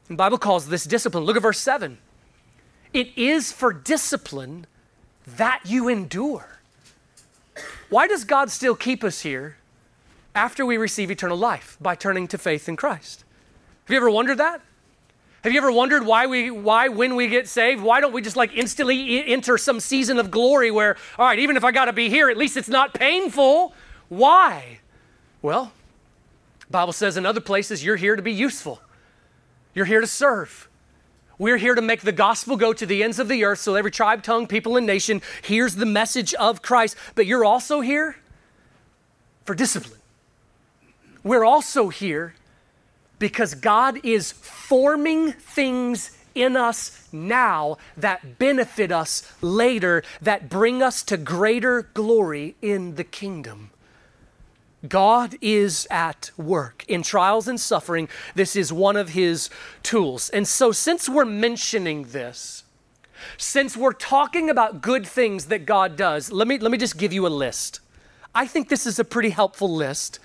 [0.08, 1.24] The Bible calls this discipline.
[1.24, 1.98] Look at verse 7.
[2.94, 4.68] It is for discipline
[5.26, 6.60] that you endure.
[7.90, 9.58] Why does God still keep us here
[10.36, 11.78] after we receive eternal life?
[11.80, 13.24] By turning to faith in Christ.
[13.86, 14.62] Have you ever wondered that?
[15.44, 18.36] Have you ever wondered why we why when we get saved, why don't we just
[18.36, 21.94] like instantly enter some season of glory where all right, even if I got to
[21.94, 23.74] be here, at least it's not painful.
[24.10, 24.80] Why?
[25.42, 25.72] Well,
[26.72, 28.82] Bible says in other places, you're here to be useful.
[29.74, 30.68] You're here to serve.
[31.38, 33.92] We're here to make the gospel go to the ends of the earth so every
[33.92, 36.96] tribe, tongue, people, and nation hears the message of Christ.
[37.16, 38.18] But you're also here
[39.46, 40.00] for discipline.
[41.24, 42.36] We're also here
[43.20, 51.04] because God is forming things in us now that benefit us later, that bring us
[51.04, 53.72] to greater glory in the kingdom.
[54.88, 58.10] God is at work in trials and suffering.
[58.34, 59.50] This is one of his
[59.84, 60.30] tools.
[60.30, 62.64] And so, since we're mentioning this,
[63.38, 67.14] since we're talking about good things that God does, let me, let me just give
[67.14, 67.80] you a list.
[68.34, 70.20] I think this is a pretty helpful list.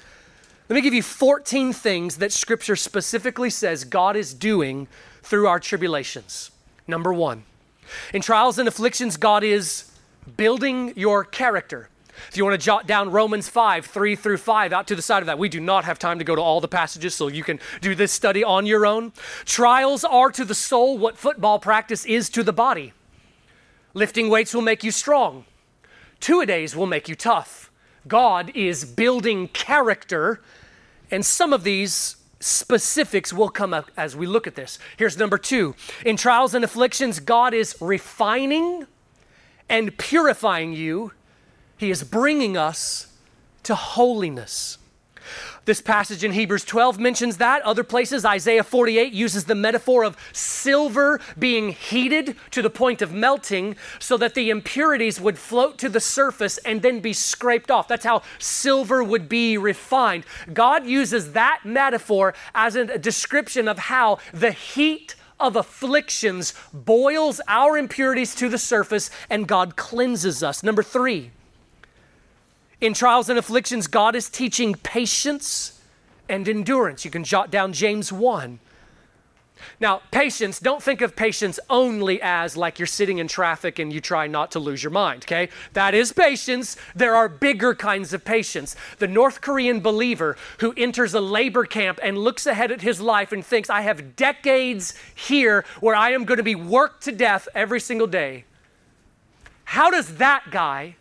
[0.69, 4.89] Let me give you 14 things that Scripture specifically says God is doing
[5.23, 6.51] through our tribulations.
[6.89, 7.45] Number one,
[8.15, 9.91] in trials and afflictions, God is
[10.37, 11.89] building your character.
[12.29, 15.23] If you want to jot down Romans 5, 3 through 5, out to the side
[15.23, 17.45] of that, we do not have time to go to all the passages, so you
[17.45, 19.13] can do this study on your own.
[19.45, 22.93] Trials are to the soul what football practice is to the body.
[23.95, 25.45] Lifting weights will make you strong,
[26.21, 27.71] two a days will make you tough.
[28.07, 30.41] God is building character,
[31.11, 34.79] and some of these specifics will come up as we look at this.
[34.97, 38.87] Here's number two In trials and afflictions, God is refining
[39.69, 41.13] and purifying you
[41.77, 43.13] he is bringing us
[43.65, 44.79] to holiness.
[45.65, 47.61] This passage in Hebrews 12 mentions that.
[47.63, 53.13] Other places, Isaiah 48 uses the metaphor of silver being heated to the point of
[53.13, 57.89] melting so that the impurities would float to the surface and then be scraped off.
[57.89, 60.25] That's how silver would be refined.
[60.53, 67.77] God uses that metaphor as a description of how the heat of afflictions boils our
[67.77, 70.63] impurities to the surface and God cleanses us.
[70.63, 71.33] Number three,
[72.81, 75.81] in trials and afflictions, God is teaching patience
[76.29, 77.05] and endurance.
[77.05, 78.59] You can jot down James 1.
[79.81, 84.01] Now, patience, don't think of patience only as like you're sitting in traffic and you
[84.01, 85.49] try not to lose your mind, okay?
[85.73, 86.77] That is patience.
[86.95, 88.77] There are bigger kinds of patience.
[88.99, 93.33] The North Korean believer who enters a labor camp and looks ahead at his life
[93.33, 97.49] and thinks, I have decades here where I am going to be worked to death
[97.55, 98.45] every single day.
[99.65, 100.97] How does that guy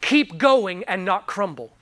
[0.00, 1.72] keep going and not crumble?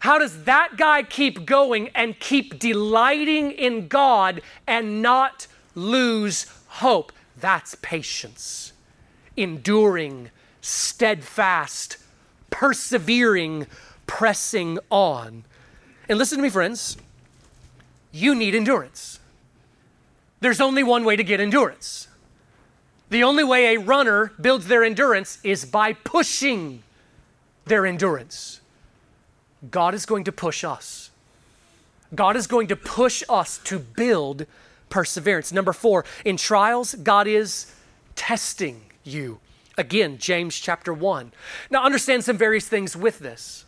[0.00, 7.12] How does that guy keep going and keep delighting in God and not lose hope?
[7.36, 8.72] That's patience,
[9.36, 11.96] enduring, steadfast,
[12.50, 13.66] persevering,
[14.06, 15.44] pressing on.
[16.08, 16.96] And listen to me, friends,
[18.12, 19.20] you need endurance.
[20.40, 22.08] There's only one way to get endurance
[23.10, 26.82] the only way a runner builds their endurance is by pushing
[27.64, 28.60] their endurance.
[29.70, 31.10] God is going to push us.
[32.14, 34.46] God is going to push us to build
[34.88, 35.52] perseverance.
[35.52, 37.72] Number four, in trials, God is
[38.14, 39.40] testing you.
[39.76, 41.32] Again, James chapter 1.
[41.70, 43.64] Now, understand some various things with this.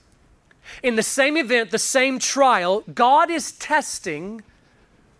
[0.83, 4.43] In the same event, the same trial, God is testing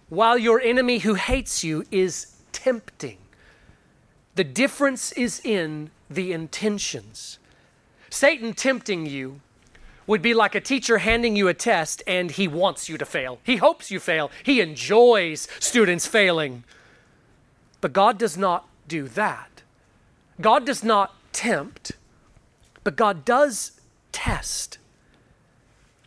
[0.09, 3.19] while your enemy who hates you is tempting.
[4.41, 7.39] The difference is in the intentions.
[8.09, 9.43] Satan tempting you
[10.07, 13.39] would be like a teacher handing you a test and he wants you to fail.
[13.45, 14.31] He hopes you fail.
[14.43, 16.65] He enjoys students failing.
[17.83, 19.61] But God does not do that.
[20.41, 21.93] God does not tempt,
[22.83, 23.73] but God does
[24.11, 24.79] test.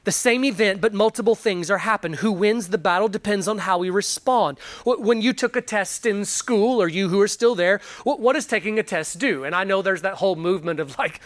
[0.03, 2.17] The same event, but multiple things are happening.
[2.17, 4.59] Who wins the battle depends on how we respond.
[4.85, 8.45] When you took a test in school, or you who are still there, what does
[8.45, 9.45] taking a test do?
[9.45, 11.21] And I know there's that whole movement of like,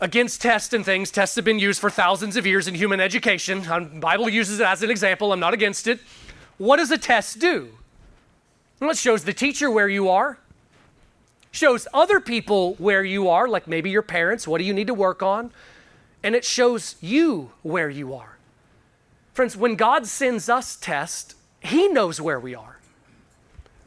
[0.00, 1.10] against tests and things.
[1.10, 3.62] Tests have been used for thousands of years in human education.
[3.62, 5.32] The um, Bible uses it as an example.
[5.32, 6.00] I'm not against it.
[6.58, 7.70] What does a test do?
[8.80, 10.38] Well, it shows the teacher where you are,
[11.50, 14.48] shows other people where you are, like maybe your parents.
[14.48, 15.52] What do you need to work on?
[16.24, 18.38] And it shows you where you are.
[19.34, 22.78] Friends, when God sends us tests, He knows where we are,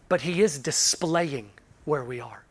[0.08, 1.50] but He is displaying
[1.84, 2.44] where we are.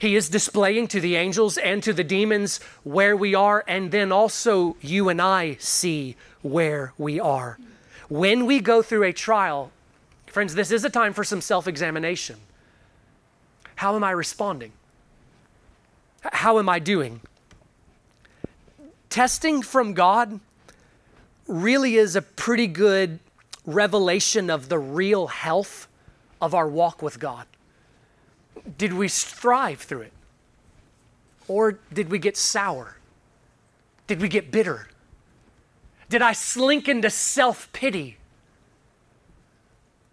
[0.00, 4.10] He is displaying to the angels and to the demons where we are, and then
[4.10, 7.58] also you and I see where we are.
[8.08, 9.70] When we go through a trial,
[10.26, 12.36] friends, this is a time for some self examination.
[13.76, 14.72] How am I responding?
[16.22, 17.20] How am I doing?
[19.12, 20.40] Testing from God
[21.46, 23.18] really is a pretty good
[23.66, 25.86] revelation of the real health
[26.40, 27.46] of our walk with God.
[28.78, 30.12] Did we thrive through it?
[31.46, 32.96] Or did we get sour?
[34.06, 34.88] Did we get bitter?
[36.08, 38.16] Did I slink into self pity?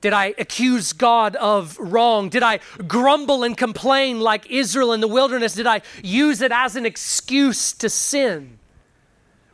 [0.01, 2.27] Did I accuse God of wrong?
[2.27, 5.53] Did I grumble and complain like Israel in the wilderness?
[5.53, 8.58] Did I use it as an excuse to sin?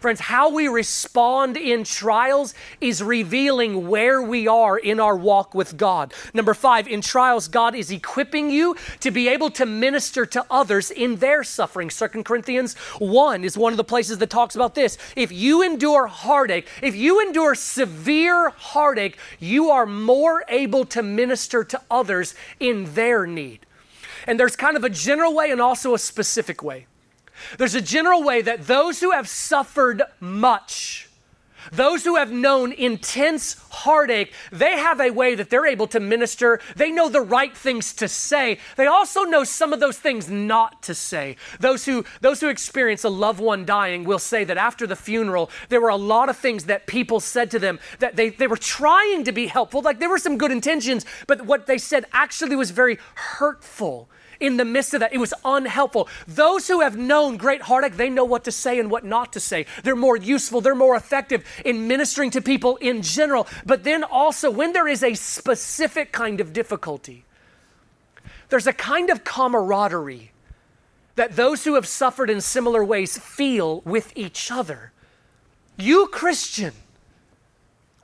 [0.05, 5.77] Friends, how we respond in trials is revealing where we are in our walk with
[5.77, 6.13] God.
[6.31, 10.91] Number five, in trials, God is equipping you to be able to minister to others
[10.91, 11.89] in their suffering.
[11.89, 14.99] Second Corinthians 1 is one of the places that talks about this.
[15.15, 21.63] If you endure heartache, if you endure severe heartache, you are more able to minister
[21.63, 23.65] to others in their need.
[24.27, 26.85] And there's kind of a general way and also a specific way.
[27.57, 31.09] There's a general way that those who have suffered much,
[31.71, 36.59] those who have known intense heartache, they have a way that they're able to minister.
[36.75, 38.59] They know the right things to say.
[38.77, 41.37] They also know some of those things not to say.
[41.59, 45.49] Those who, those who experience a loved one dying will say that after the funeral,
[45.69, 48.57] there were a lot of things that people said to them that they, they were
[48.57, 49.81] trying to be helpful.
[49.81, 54.09] Like there were some good intentions, but what they said actually was very hurtful
[54.39, 55.13] in the midst of that.
[55.13, 56.07] It was unhelpful.
[56.27, 59.39] Those who have known great heartache, they know what to say and what not to
[59.39, 59.65] say.
[59.83, 63.47] They're more useful, they're more effective in ministering to people in general.
[63.65, 67.25] But then also, when there is a specific kind of difficulty,
[68.49, 70.31] there's a kind of camaraderie
[71.15, 74.91] that those who have suffered in similar ways feel with each other.
[75.77, 76.73] You, Christian,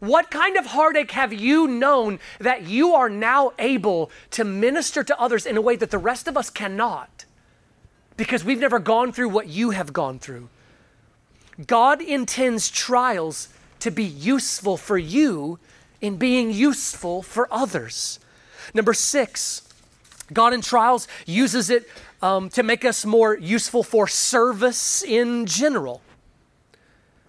[0.02, 5.20] what kind of heartache have you known that you are now able to minister to
[5.20, 7.26] others in a way that the rest of us cannot?
[8.18, 10.49] Because we've never gone through what you have gone through.
[11.68, 13.49] God intends trials
[13.80, 15.60] to be useful for you
[16.02, 18.20] in being useful for others.
[18.74, 19.62] Number six,
[20.34, 21.88] God in trials uses it
[22.24, 26.02] um, to make us more useful for service in general.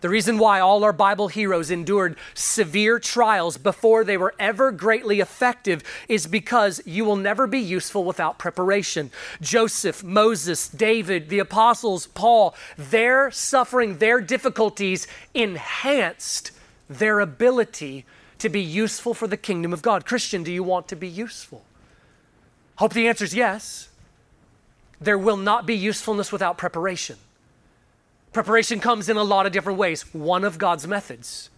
[0.03, 5.21] The reason why all our Bible heroes endured severe trials before they were ever greatly
[5.21, 9.13] effective is because you will never be useful without preparation.
[9.41, 16.51] Joseph, Moses, David, the apostles, Paul, their suffering, their difficulties enhanced
[16.91, 18.05] their ability
[18.39, 20.05] to be useful for the kingdom of God.
[20.05, 21.65] Christian, do you want to be useful?
[22.75, 23.89] Hope the answer is yes.
[25.01, 27.19] There will not be usefulness without preparation.
[28.33, 30.03] Preparation comes in a lot of different ways.
[30.15, 31.51] One of God's methods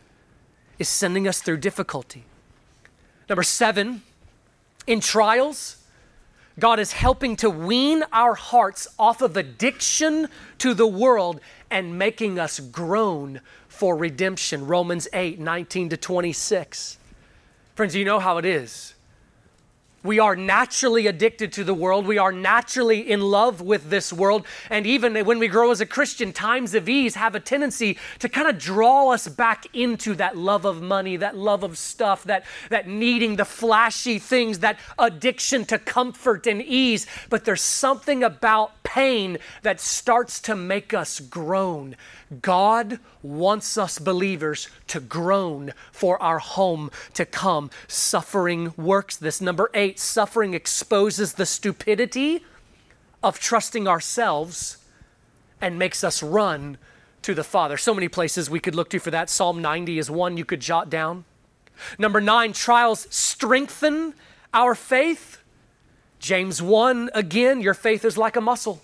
[0.78, 2.24] is sending us through difficulty.
[3.28, 4.02] Number seven,
[4.86, 5.76] in trials,
[6.58, 12.38] God is helping to wean our hearts off of addiction to the world and making
[12.38, 14.66] us groan for redemption.
[14.66, 16.98] Romans 8, 19 to 26.
[17.74, 18.93] Friends, you know how it is.
[20.04, 22.06] We are naturally addicted to the world.
[22.06, 24.46] We are naturally in love with this world.
[24.68, 28.28] And even when we grow as a Christian, times of ease have a tendency to
[28.28, 32.44] kind of draw us back into that love of money, that love of stuff, that,
[32.68, 37.06] that needing the flashy things, that addiction to comfort and ease.
[37.30, 41.96] But there's something about pain that starts to make us groan
[42.40, 47.70] God wants us believers to groan for our home to come.
[47.88, 49.40] Suffering works this.
[49.40, 52.44] Number eight, suffering exposes the stupidity
[53.22, 54.78] of trusting ourselves
[55.60, 56.78] and makes us run
[57.22, 57.76] to the Father.
[57.76, 59.30] So many places we could look to for that.
[59.30, 61.24] Psalm 90 is one you could jot down.
[61.98, 64.14] Number nine, trials strengthen
[64.52, 65.38] our faith.
[66.18, 68.82] James 1, again, your faith is like a muscle.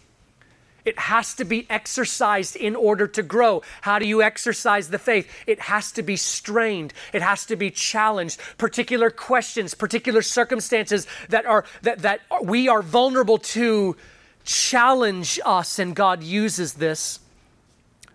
[0.90, 3.62] It has to be exercised in order to grow.
[3.82, 5.30] How do you exercise the faith?
[5.46, 6.92] It has to be strained.
[7.12, 8.40] It has to be challenged.
[8.58, 13.96] Particular questions, particular circumstances that are that that we are vulnerable to
[14.42, 17.20] challenge us and God uses this.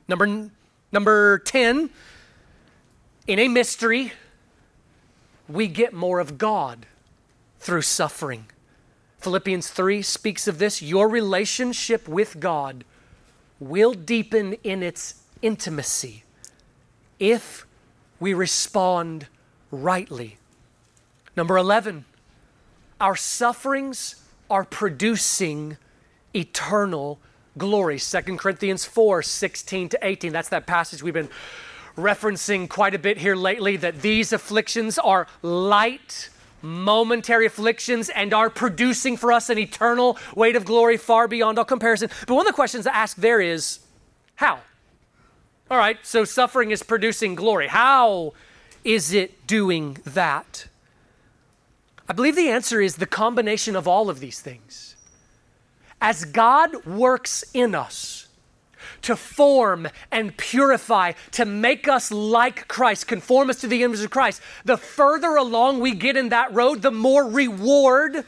[0.10, 0.50] Number
[0.92, 1.90] number 10
[3.26, 4.12] in a mystery
[5.48, 6.88] we get more of God
[7.60, 8.48] through suffering.
[9.26, 10.84] Philippians 3 speaks of this.
[10.84, 12.86] Your relationship with God
[13.60, 16.24] will deepen in its intimacy
[17.18, 17.66] if
[18.20, 19.26] we respond
[19.72, 20.38] rightly.
[21.36, 22.06] Number 11,
[23.02, 25.78] our sufferings are producing
[26.36, 27.18] eternal
[27.58, 27.98] glory.
[27.98, 30.34] 2 Corinthians 4 16 to 18.
[30.34, 31.30] That's that passage we've been
[31.98, 36.30] referencing quite a bit here lately that these afflictions are light
[36.66, 41.66] momentary afflictions and are producing for us an eternal weight of glory far beyond all
[41.66, 42.10] comparison.
[42.28, 43.80] But one of the questions to ask there is
[44.36, 44.60] how?
[45.70, 47.68] All right, so suffering is producing glory.
[47.68, 48.34] How
[48.84, 50.68] is it doing that?
[52.08, 54.96] I believe the answer is the combination of all of these things.
[56.00, 58.25] As God works in us,
[59.06, 64.10] to form and purify, to make us like Christ, conform us to the image of
[64.10, 64.42] Christ.
[64.66, 68.26] The further along we get in that road, the more reward,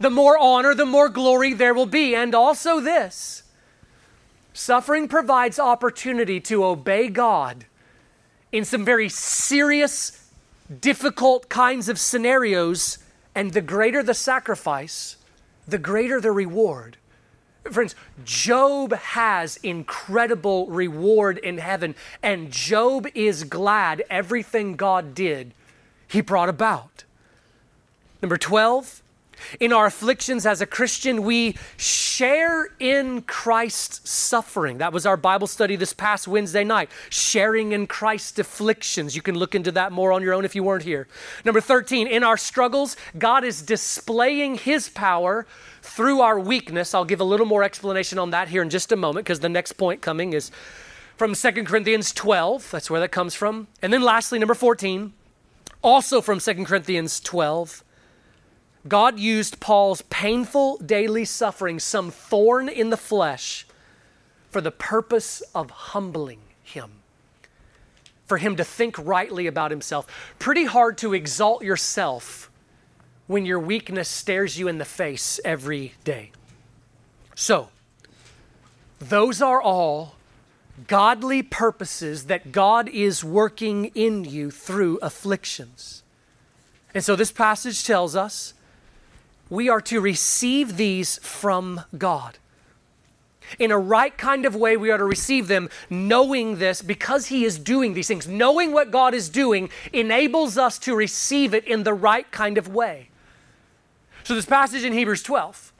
[0.00, 2.14] the more honor, the more glory there will be.
[2.14, 3.42] And also, this
[4.54, 7.66] suffering provides opportunity to obey God
[8.52, 10.30] in some very serious,
[10.80, 12.98] difficult kinds of scenarios.
[13.34, 15.18] And the greater the sacrifice,
[15.68, 16.96] the greater the reward.
[17.70, 17.94] Friends,
[18.24, 25.52] Job has incredible reward in heaven, and Job is glad everything God did,
[26.08, 27.04] he brought about.
[28.22, 29.02] Number 12,
[29.60, 34.78] in our afflictions as a Christian, we share in Christ's suffering.
[34.78, 39.14] That was our Bible study this past Wednesday night, sharing in Christ's afflictions.
[39.14, 41.06] You can look into that more on your own if you weren't here.
[41.44, 45.46] Number 13, in our struggles, God is displaying his power
[45.86, 46.94] through our weakness.
[46.94, 49.48] I'll give a little more explanation on that here in just a moment because the
[49.48, 50.50] next point coming is
[51.16, 52.70] from 2 Corinthians 12.
[52.70, 53.68] That's where that comes from.
[53.80, 55.12] And then lastly, number 14,
[55.82, 57.82] also from 2 Corinthians 12.
[58.88, 63.66] God used Paul's painful daily suffering, some thorn in the flesh,
[64.50, 66.90] for the purpose of humbling him,
[68.26, 70.06] for him to think rightly about himself.
[70.38, 72.50] Pretty hard to exalt yourself
[73.26, 76.30] when your weakness stares you in the face every day.
[77.34, 77.68] So,
[78.98, 80.14] those are all
[80.86, 86.02] godly purposes that God is working in you through afflictions.
[86.94, 88.54] And so this passage tells us
[89.48, 92.38] we are to receive these from God.
[93.60, 97.44] In a right kind of way, we are to receive them knowing this because He
[97.44, 98.26] is doing these things.
[98.26, 102.66] Knowing what God is doing enables us to receive it in the right kind of
[102.66, 103.08] way.
[104.26, 105.72] So, this passage in Hebrews 12,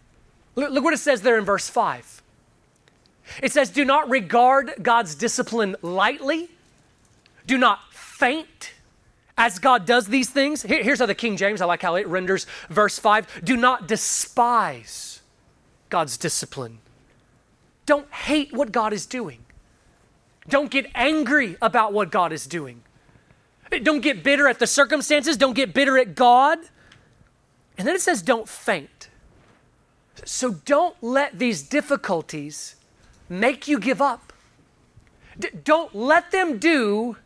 [0.55, 2.23] look what it says there in verse 5.
[3.43, 6.49] It says, Do not regard God's discipline lightly,
[7.45, 8.75] do not faint
[9.37, 10.63] as God does these things.
[10.63, 15.23] Here's how the King James, I like how it renders verse 5 do not despise
[15.91, 16.79] God's discipline.
[17.85, 19.41] Don't hate what God is doing.
[20.49, 22.83] Don't get angry about what God is doing.
[23.83, 25.37] Don't get bitter at the circumstances.
[25.37, 26.59] Don't get bitter at God.
[27.79, 29.09] And then it says, don't faint.
[30.25, 32.77] So don't let these difficulties
[33.29, 34.33] make you give up.
[35.39, 37.17] D- don't let them do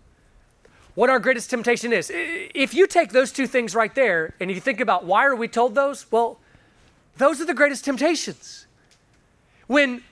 [0.94, 2.10] what our greatest temptation is.
[2.12, 5.46] If you take those two things right there and you think about why are we
[5.46, 6.10] told those?
[6.10, 6.38] Well,
[7.16, 8.66] those are the greatest temptations.
[9.66, 10.02] When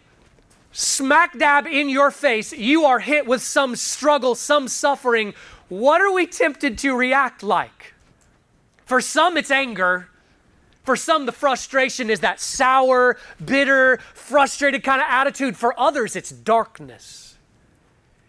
[0.70, 5.34] smack dab in your face you are hit with some struggle, some suffering,
[5.68, 7.94] what are we tempted to react like?
[8.86, 10.08] For some, it's anger.
[10.88, 15.54] For some, the frustration is that sour, bitter, frustrated kind of attitude.
[15.54, 17.36] For others, it's darkness.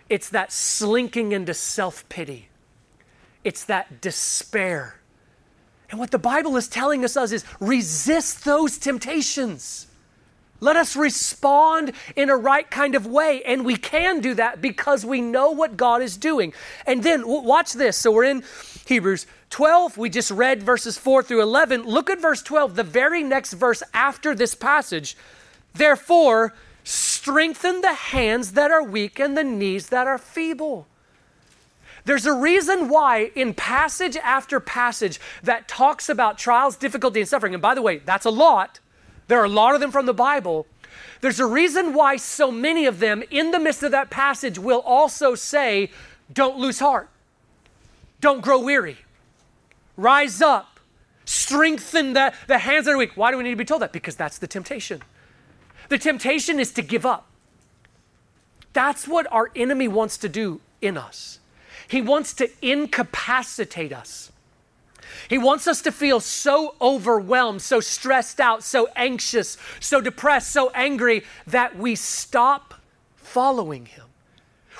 [0.10, 2.50] It's that slinking into self pity.
[3.46, 5.00] It's that despair.
[5.90, 9.88] And what the Bible is telling us is resist those temptations.
[10.60, 13.42] Let us respond in a right kind of way.
[13.44, 16.54] And we can do that because we know what God is doing.
[16.86, 17.96] And then watch this.
[17.96, 18.44] So we're in
[18.86, 19.98] Hebrews 12.
[19.98, 21.84] We just read verses 4 through 11.
[21.84, 25.18] Look at verse 12, the very next verse after this passage.
[25.74, 30.88] Therefore, strengthen the hands that are weak and the knees that are feeble.
[32.06, 37.54] There's a reason why, in passage after passage, that talks about trials, difficulty, and suffering.
[37.54, 38.80] And by the way, that's a lot.
[39.28, 40.66] There are a lot of them from the Bible.
[41.22, 44.80] There's a reason why so many of them, in the midst of that passage, will
[44.80, 45.92] also say,
[46.34, 47.10] Don't lose heart.
[48.22, 48.98] Don't grow weary.
[50.00, 50.80] Rise up.
[51.26, 53.18] Strengthen the, the hands that are weak.
[53.18, 53.92] Why do we need to be told that?
[53.92, 55.02] Because that's the temptation.
[55.90, 57.28] The temptation is to give up.
[58.72, 61.40] That's what our enemy wants to do in us.
[61.88, 64.32] He wants to incapacitate us.
[65.28, 70.70] He wants us to feel so overwhelmed, so stressed out, so anxious, so depressed, so
[70.70, 72.76] angry that we stop
[73.16, 74.09] following Him.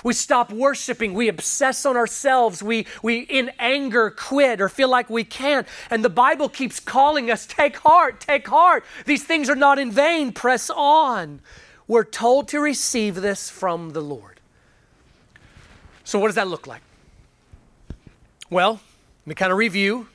[0.04, 1.14] We stop worshiping.
[1.14, 2.64] We obsess on ourselves.
[2.64, 5.68] We, we, in anger, quit or feel like we can't.
[5.90, 8.84] And the Bible keeps calling us take heart, take heart.
[9.06, 10.32] These things are not in vain.
[10.32, 11.42] Press on.
[11.88, 14.40] We're told to receive this from the Lord.
[16.04, 16.82] So, what does that look like?
[18.50, 20.08] Well, let me kind of review.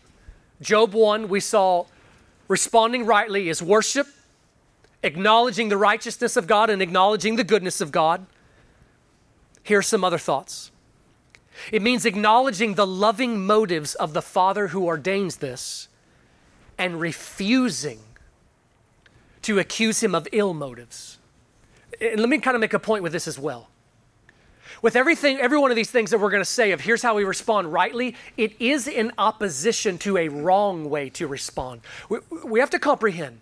[0.60, 1.86] Job 1, we saw
[2.48, 4.06] responding rightly is worship,
[5.02, 8.26] acknowledging the righteousness of God and acknowledging the goodness of God.
[9.64, 10.70] Here's some other thoughts.
[11.72, 15.88] It means acknowledging the loving motives of the Father who ordains this
[16.78, 18.00] and refusing
[19.42, 21.18] to accuse him of ill motives.
[22.00, 23.68] And let me kind of make a point with this as well.
[24.82, 27.14] With everything, every one of these things that we're going to say of here's how
[27.14, 31.80] we respond rightly, it is in opposition to a wrong way to respond.
[32.10, 33.40] We, we have to comprehend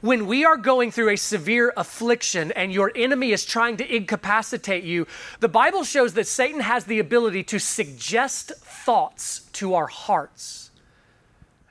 [0.00, 4.84] when we are going through a severe affliction and your enemy is trying to incapacitate
[4.84, 5.06] you,
[5.40, 10.70] the Bible shows that Satan has the ability to suggest thoughts to our hearts.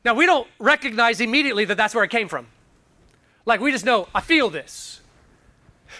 [0.03, 2.47] Now, we don't recognize immediately that that's where it came from.
[3.45, 5.01] Like, we just know, I feel this.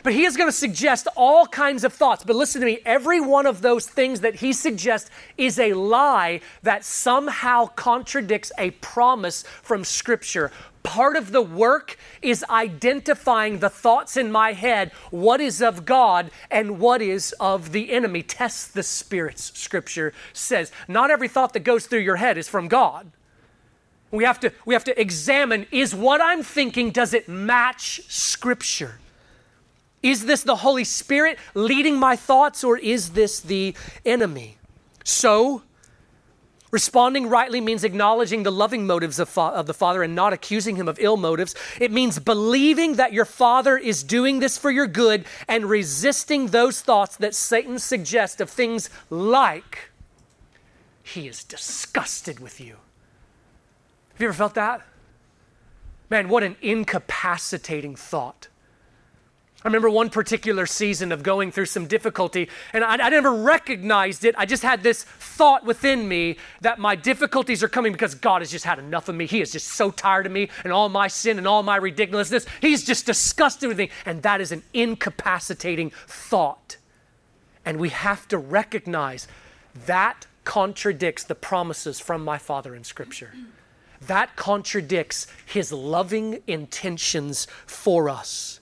[0.04, 2.24] But he is going to suggest all kinds of thoughts.
[2.24, 6.42] But listen to me, every one of those things that he suggests is a lie
[6.64, 10.52] that somehow contradicts a promise from Scripture.
[10.88, 16.32] Part of the work is identifying the thoughts in my head, what is of God
[16.50, 18.24] and what is of the enemy.
[18.24, 20.72] Test the spirits, Scripture says.
[20.88, 23.12] Not every thought that goes through your head is from God.
[24.12, 29.00] We have to, we have to examine is what I'm thinking, does it match Scripture?
[30.02, 33.76] Is this the Holy Spirit leading my thoughts, or is this the
[34.06, 34.58] enemy?
[35.04, 35.64] So,
[36.78, 40.76] responding rightly means acknowledging the loving motives of, fa- of, the Father and not accusing
[40.76, 41.56] him of ill motives.
[41.82, 46.82] It means believing that your Father is doing this for your good and resisting those
[46.82, 49.90] thoughts that Satan suggests of things like,
[51.02, 52.76] He is disgusted with you.
[54.14, 54.86] Have you ever felt that?
[56.12, 58.50] Man, what an incapacitating thought.
[59.68, 64.24] I remember one particular season of going through some difficulty, and I, I, never recognized
[64.24, 64.34] it.
[64.38, 68.50] I just had this thought within me that my difficulties are coming because God has
[68.50, 69.26] just had enough of me.
[69.26, 72.46] He is just so tired of me and all my sin and all my ridiculousness.
[72.62, 73.90] He's just disgusted with me.
[74.06, 76.78] And that is an incapacitating thought.
[77.66, 79.28] And we have to recognize
[79.86, 83.34] that contradicts the promises from my Father in Scripture.
[84.00, 88.62] That contradicts His loving intentions for us.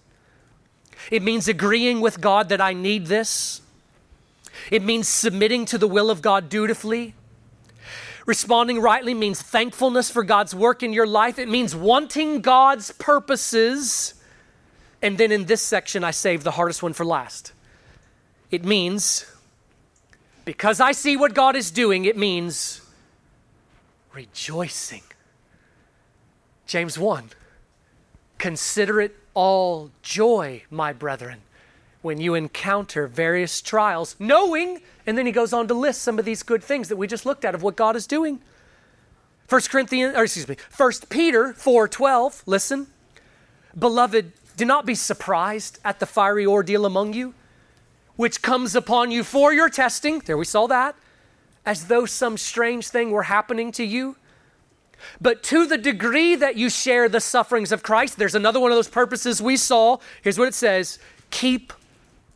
[1.12, 3.62] It means agreeing with God that I need this.
[4.72, 7.14] It means submitting to the will of God dutifully.
[8.26, 11.38] Responding rightly means thankfulness for God's work in your life.
[11.38, 14.16] It means wanting God's purposes.
[15.02, 17.54] And then in this section, I save the hardest one for last.
[18.50, 19.32] It means,
[20.44, 22.82] because I see what God is doing, it means
[24.14, 25.04] rejoicing.
[26.66, 27.30] James 1
[28.38, 31.42] Consider it all joy, my brethren,
[32.02, 36.26] when you encounter various trials, knowing, and then he goes on to list some of
[36.26, 38.42] these good things that we just looked at of what God is doing.
[39.48, 42.88] First Corinthians, or excuse me, First Peter 4:12, listen.
[43.78, 47.34] Beloved, do not be surprised at the fiery ordeal among you,
[48.16, 50.20] which comes upon you for your testing.
[50.20, 50.96] There we saw that.
[51.66, 54.16] As though some strange thing were happening to you
[55.22, 58.78] but to the degree that you share the sufferings of Christ, there's another one of
[58.78, 59.98] those purposes we saw.
[60.22, 61.00] Here's what it says
[61.32, 61.74] keep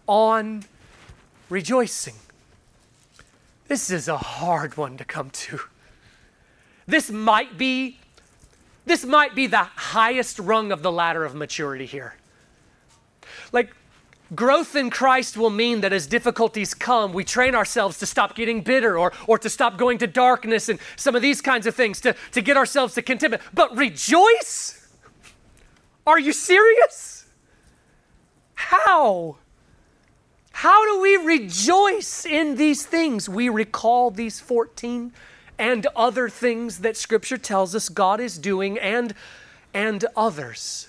[0.07, 0.63] on
[1.49, 2.15] rejoicing.
[3.67, 5.59] This is a hard one to come to.
[6.87, 7.99] This might be
[8.85, 12.15] this might be the highest rung of the ladder of maturity here.
[13.51, 13.71] Like
[14.35, 18.61] Growth in Christ will mean that as difficulties come, we train ourselves to stop getting
[18.61, 21.99] bitter or, or to stop going to darkness and some of these kinds of things,
[22.01, 23.41] to, to get ourselves to contentment.
[23.53, 24.87] But rejoice?
[26.05, 27.25] Are you serious?
[28.53, 29.37] How?
[30.51, 33.27] How do we rejoice in these things?
[33.27, 35.11] We recall these 14
[35.57, 39.15] and other things that Scripture tells us God is doing and,
[39.73, 40.88] and others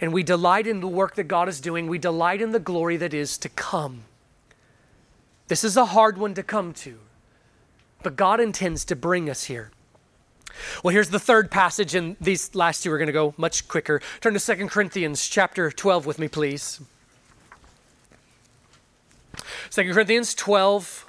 [0.00, 1.86] and we delight in the work that God is doing.
[1.86, 4.04] We delight in the glory that is to come.
[5.48, 6.98] This is a hard one to come to,
[8.02, 9.70] but God intends to bring us here.
[10.82, 14.00] Well, here's the third passage, and these last two are going to go much quicker.
[14.20, 16.80] Turn to 2 Corinthians chapter 12 with me, please.
[19.70, 21.04] 2 Corinthians 12.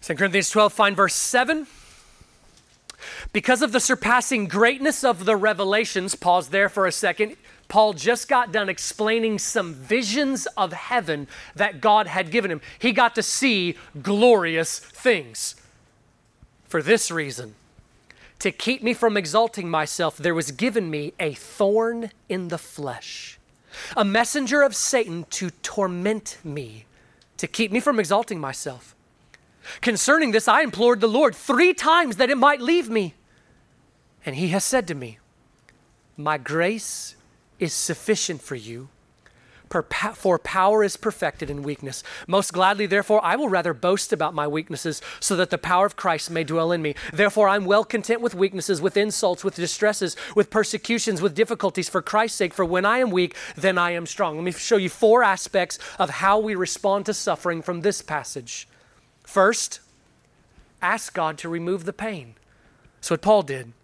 [0.00, 1.66] Second Corinthians 12, find verse 7.
[3.32, 7.36] Because of the surpassing greatness of the revelations, pause there for a second.
[7.68, 12.60] Paul just got done explaining some visions of heaven that God had given him.
[12.78, 15.54] He got to see glorious things.
[16.66, 17.54] For this reason,
[18.38, 23.38] to keep me from exalting myself, there was given me a thorn in the flesh,
[23.96, 26.84] a messenger of Satan to torment me,
[27.36, 28.94] to keep me from exalting myself.
[29.80, 33.14] Concerning this, I implored the Lord three times that it might leave me.
[34.24, 35.18] And he has said to me,
[36.16, 37.16] My grace
[37.58, 38.88] is sufficient for you,
[39.68, 42.02] for power is perfected in weakness.
[42.26, 45.96] Most gladly, therefore, I will rather boast about my weaknesses, so that the power of
[45.96, 46.94] Christ may dwell in me.
[47.12, 52.00] Therefore, I'm well content with weaknesses, with insults, with distresses, with persecutions, with difficulties for
[52.00, 52.54] Christ's sake.
[52.54, 54.36] For when I am weak, then I am strong.
[54.36, 58.68] Let me show you four aspects of how we respond to suffering from this passage.
[59.28, 59.80] First,
[60.80, 62.36] ask God to remove the pain.
[62.94, 63.74] That's what Paul did.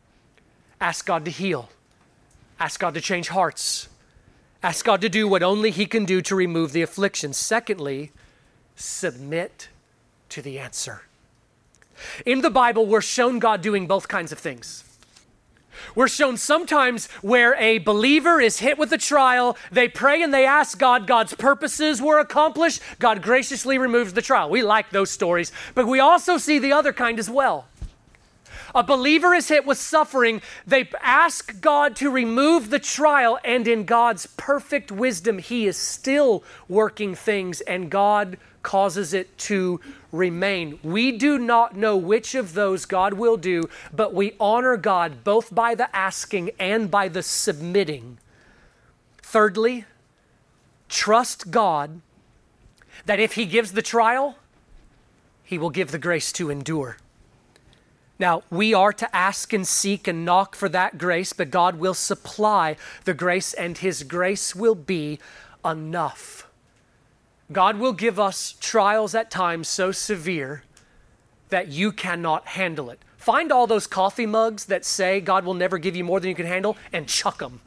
[0.81, 1.69] Ask God to heal.
[2.59, 3.91] Ask God to change hearts.
[4.63, 7.35] Ask God to do what only He can do to remove the affliction.
[7.35, 8.11] Secondly,
[8.75, 9.69] submit
[10.31, 11.03] to the answer.
[12.25, 14.94] In the Bible, we're shown God doing both kinds of things.
[15.95, 20.47] We're shown sometimes where a believer is hit with a trial, they pray and they
[20.47, 24.51] ask God, God's purposes were accomplished, God graciously removes the trial.
[24.51, 27.67] We like those stories, but we also see the other kind as well.
[28.75, 33.85] A believer is hit with suffering, they ask God to remove the trial, and in
[33.85, 40.81] God's perfect wisdom, He is still working things, and God causes it to remain.
[40.83, 45.55] We do not know which of those God will do, but we honor God both
[45.55, 48.19] by the asking and by the submitting.
[49.23, 49.85] Thirdly,
[50.89, 52.01] trust God
[53.07, 54.37] that if He gives the trial,
[55.45, 56.97] He will give the grace to endure.
[58.19, 61.95] Now, we are to ask and seek and knock for that grace, but God will
[61.95, 65.19] supply the grace, and His grace will be
[65.65, 66.49] enough.
[67.55, 70.65] God will give us trials at times so severe
[71.51, 72.99] that you cannot handle it.
[73.17, 76.35] Find all those coffee mugs that say God will never give you more than you
[76.35, 77.61] can handle and chuck them.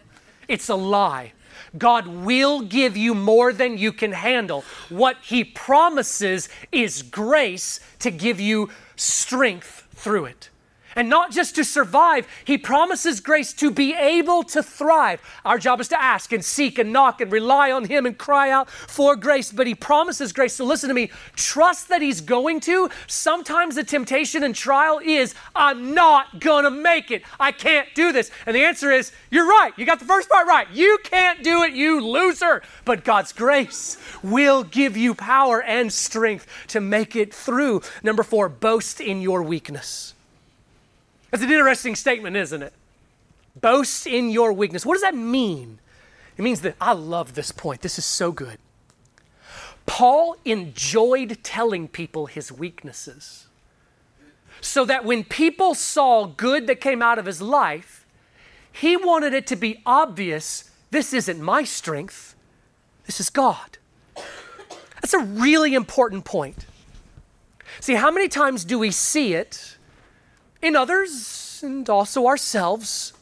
[0.47, 1.31] It's a lie.
[1.77, 4.63] God will give you more than you can handle.
[4.89, 10.49] What He promises is grace to give you strength through it
[10.97, 12.27] and not just to survive.
[12.43, 15.21] He promises grace to be able to thrive.
[15.45, 18.49] Our job is to ask and seek and knock and rely on Him and cry
[18.49, 20.55] out for grace, but He promises grace.
[20.55, 21.11] So listen to me.
[21.35, 22.89] Trust that He's going to.
[23.05, 27.21] Sometimes the temptation and trial is, I'm not to make it.
[27.39, 28.31] I can't do this.
[28.47, 29.73] And the answer is, you're right.
[29.77, 30.67] You got the first part right.
[30.73, 32.63] You can't do it, you loser.
[32.85, 37.81] But God's grace will give you power and strength to make it through.
[38.01, 40.15] Number four, boast in your weakness.
[41.31, 42.73] That's an interesting statement, isn't it?
[43.59, 44.85] Boast in your weakness.
[44.85, 45.79] What does that mean?
[46.37, 47.81] It means that I love this point.
[47.81, 48.59] This is so good.
[49.85, 53.47] Paul enjoyed telling people his weaknesses
[54.61, 58.05] so that when people saw good that came out of his life,
[58.71, 62.35] he wanted it to be obvious this isn't my strength,
[63.05, 63.77] this is God.
[65.01, 66.65] That's a really important point.
[67.79, 69.76] See, how many times do we see it
[70.67, 73.13] in others and also ourselves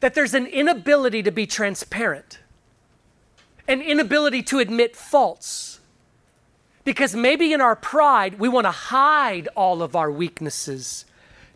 [0.00, 2.40] that there's an inability to be transparent,
[3.68, 5.80] an inability to admit faults.
[6.84, 11.04] Because maybe in our pride, we want to hide all of our weaknesses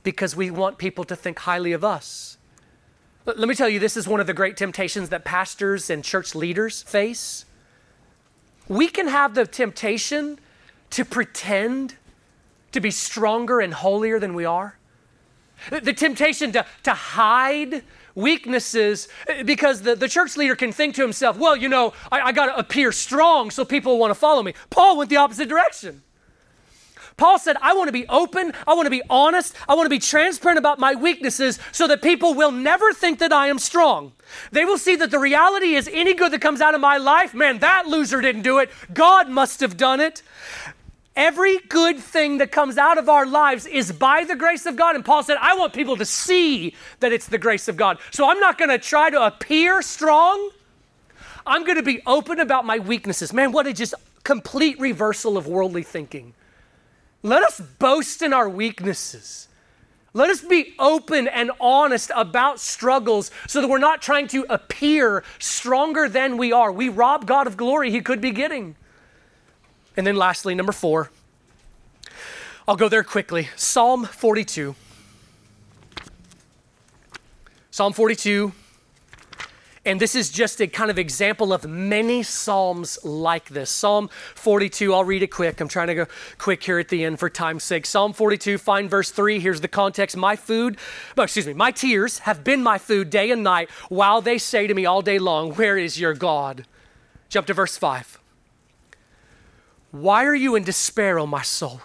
[0.02, 2.36] because we want people to think highly of us.
[3.24, 6.34] Let me tell you, this is one of the great temptations that pastors and church
[6.34, 7.46] leaders face.
[8.68, 10.38] We can have the temptation
[10.90, 11.96] to pretend
[12.72, 14.76] to be stronger and holier than we are.
[15.70, 17.82] The temptation to, to hide
[18.14, 22.20] weaknesses eh, because the, the church leader can think to himself, well, you know, I,
[22.20, 24.54] I got to appear strong so people want to follow me.
[24.70, 26.02] Paul went the opposite direction.
[27.16, 29.90] Paul said, I want to be open, I want to be honest, I want to
[29.90, 34.12] be transparent about my weaknesses so that people will never think that I am strong.
[34.50, 37.32] They will see that the reality is any good that comes out of my life,
[37.32, 38.70] man, that loser didn't do it.
[38.92, 40.22] God must have done it.
[41.16, 44.96] Every good thing that comes out of our lives is by the grace of God.
[44.96, 47.98] And Paul said, I want people to see that it's the grace of God.
[48.10, 50.50] So I'm not going to try to appear strong.
[51.46, 53.32] I'm going to be open about my weaknesses.
[53.32, 53.94] Man, what a just
[54.24, 56.34] complete reversal of worldly thinking.
[57.22, 59.48] Let us boast in our weaknesses.
[60.14, 65.22] Let us be open and honest about struggles so that we're not trying to appear
[65.38, 66.72] stronger than we are.
[66.72, 68.76] We rob God of glory he could be getting.
[69.96, 71.10] And then lastly, number four,
[72.66, 74.74] I'll go there quickly Psalm 42.
[77.70, 78.52] Psalm 42.
[79.86, 83.68] And this is just a kind of example of many Psalms like this.
[83.68, 85.60] Psalm 42, I'll read it quick.
[85.60, 86.06] I'm trying to go
[86.38, 87.84] quick here at the end for time's sake.
[87.84, 89.40] Psalm 42, find verse 3.
[89.40, 90.16] Here's the context.
[90.16, 90.78] My food,
[91.18, 94.72] excuse me, my tears have been my food day and night while they say to
[94.72, 96.64] me all day long, Where is your God?
[97.28, 98.20] Jump to verse 5.
[99.94, 101.80] Why are you in despair, O my soul?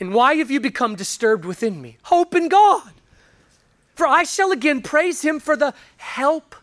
[0.00, 1.98] And why have you become disturbed within me?
[2.04, 2.92] Hope in God.
[3.94, 6.54] For I shall again praise him for the help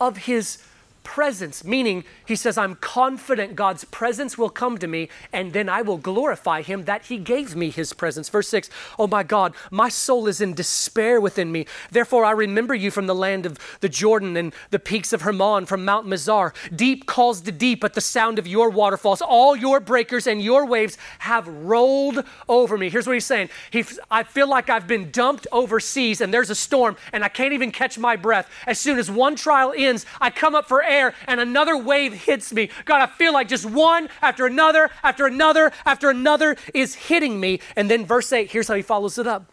[0.00, 0.62] of his
[1.06, 5.80] presence, meaning he says, I'm confident God's presence will come to me, and then I
[5.80, 8.28] will glorify him that he gave me his presence.
[8.28, 11.66] Verse 6 Oh my God, my soul is in despair within me.
[11.92, 15.64] Therefore, I remember you from the land of the Jordan and the peaks of Hermon,
[15.64, 16.52] from Mount Mizar.
[16.74, 19.22] Deep calls to deep at the sound of your waterfalls.
[19.22, 22.90] All your breakers and your waves have rolled over me.
[22.90, 26.56] Here's what he's saying he, I feel like I've been dumped overseas, and there's a
[26.56, 28.50] storm, and I can't even catch my breath.
[28.66, 32.12] As soon as one trial ends, I come up for air air and another wave
[32.12, 32.70] hits me.
[32.84, 37.60] God, I feel like just one after another, after another, after another is hitting me.
[37.76, 39.50] And then verse 8, here's how he follows it up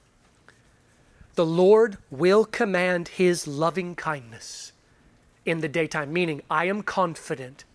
[1.36, 4.72] The Lord will command his loving kindness
[5.46, 7.66] in the daytime, meaning I am confident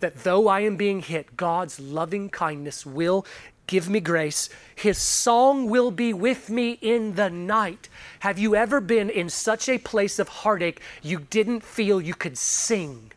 [0.00, 3.24] that though I am being hit, God's loving kindness will
[3.66, 4.50] Give me grace.
[4.74, 7.88] His song will be with me in the night.
[8.20, 12.36] Have you ever been in such a place of heartache you didn't feel you could
[12.36, 13.12] sing?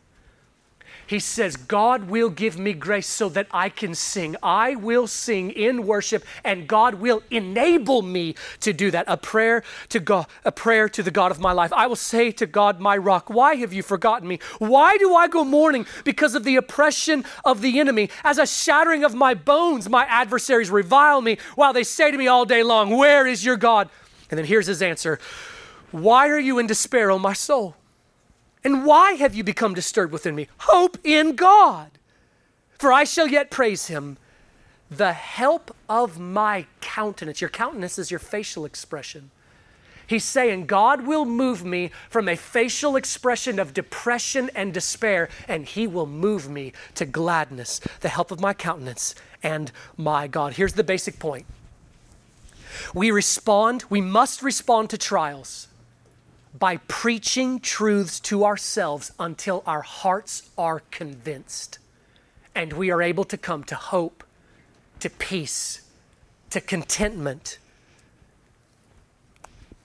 [1.08, 4.36] He says, God will give me grace so that I can sing.
[4.42, 9.06] I will sing in worship, and God will enable me to do that.
[9.08, 11.72] A prayer to God, a prayer to the God of my life.
[11.72, 14.38] I will say to God, my rock, why have you forgotten me?
[14.58, 15.86] Why do I go mourning?
[16.04, 18.10] Because of the oppression of the enemy.
[18.22, 22.28] As a shattering of my bones, my adversaries revile me while they say to me
[22.28, 23.88] all day long, Where is your God?
[24.30, 25.18] And then here's his answer
[25.90, 27.76] Why are you in despair, O my soul?
[28.64, 30.48] And why have you become disturbed within me?
[30.58, 31.90] Hope in God,
[32.78, 34.18] for I shall yet praise him,
[34.90, 37.40] the help of my countenance.
[37.40, 39.30] Your countenance is your facial expression.
[40.08, 45.66] He's saying, God will move me from a facial expression of depression and despair, and
[45.66, 50.54] He will move me to gladness, the help of my countenance and my God.
[50.54, 51.44] Here's the basic point
[52.94, 55.67] we respond, we must respond to trials
[56.56, 61.78] by preaching truths to ourselves until our hearts are convinced
[62.58, 64.24] and we are able to come to hope,
[64.98, 65.82] to peace,
[66.50, 67.58] to contentment,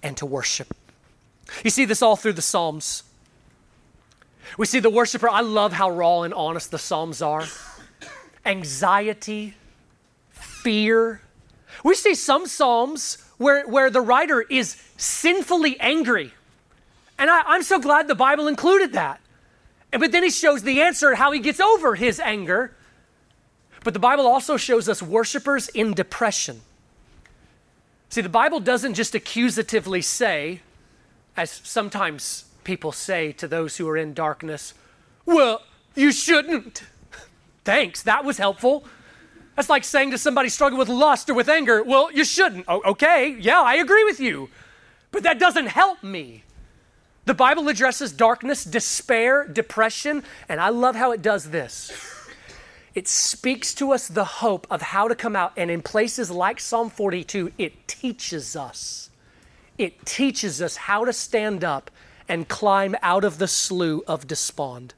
[0.02, 0.76] and to worship.
[1.64, 3.04] You see this all through the Psalms.
[4.58, 5.30] We see the worshiper.
[5.30, 7.46] I love how raw and honest the Psalms are.
[8.44, 9.54] Anxiety,
[10.32, 11.22] fear.
[11.84, 16.34] We see some Psalms where, where the writer is sinfully angry.
[17.18, 19.22] And I, am so glad the Bible included that.
[19.92, 22.76] And, but then he shows the answer, how he gets over his anger.
[23.84, 26.62] But the Bible also shows us worshipers in depression.
[28.10, 30.62] See, the Bible doesn't just accusatively say,
[31.36, 34.74] as sometimes people say to those who are in darkness,
[35.26, 35.62] well,
[35.96, 36.84] you shouldn't.
[37.66, 38.86] Thanks, that was helpful.
[39.56, 42.68] That's like saying to somebody struggling with lust or with anger, well, you shouldn't.
[42.68, 44.50] Okay, yeah, I agree with you.
[45.12, 46.44] But that doesn't help me.
[47.26, 51.92] The Bible addresses darkness, despair, depression, and I love how it does this.
[52.94, 56.60] It speaks to us the hope of how to come out, and in places like
[56.60, 59.10] Psalm 42, it teaches us.
[59.78, 61.90] It teaches us how to stand up
[62.28, 64.94] and climb out of the slough of despond.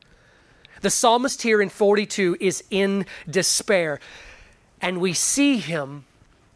[0.82, 4.00] The psalmist here in 42 is in despair,
[4.82, 6.06] and we see him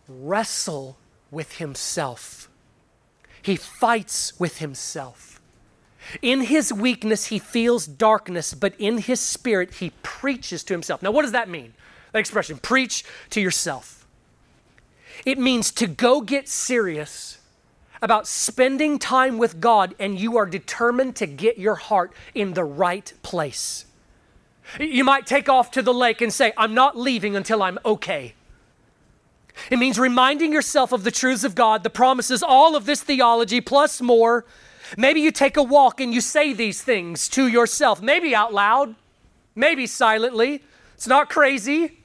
[0.07, 0.97] wrestle
[1.31, 2.49] with himself.
[3.41, 5.38] He fights with himself.
[6.21, 11.01] In his weakness, he feels darkness, but in his spirit, he preaches to himself.
[11.01, 11.73] Now, what does that mean?
[12.11, 14.07] That expression, preach to yourself.
[15.25, 17.37] It means to go get serious
[18.01, 22.63] about spending time with God and you are determined to get your heart in the
[22.63, 23.85] right place.
[24.79, 28.35] You might take off to the lake and say, I'm not leaving until I'm okay.
[29.69, 33.59] It means reminding yourself of the truths of God, the promises, all of this theology,
[33.59, 34.45] plus more
[34.97, 38.95] Maybe you take a walk and you say these things to yourself, maybe out loud,
[39.55, 40.63] maybe silently.
[40.95, 41.97] It's not crazy.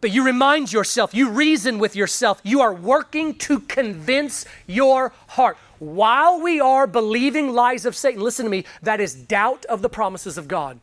[0.00, 5.58] But you remind yourself, you reason with yourself, you are working to convince your heart.
[5.78, 9.88] While we are believing lies of Satan, listen to me, that is doubt of the
[9.88, 10.80] promises of God.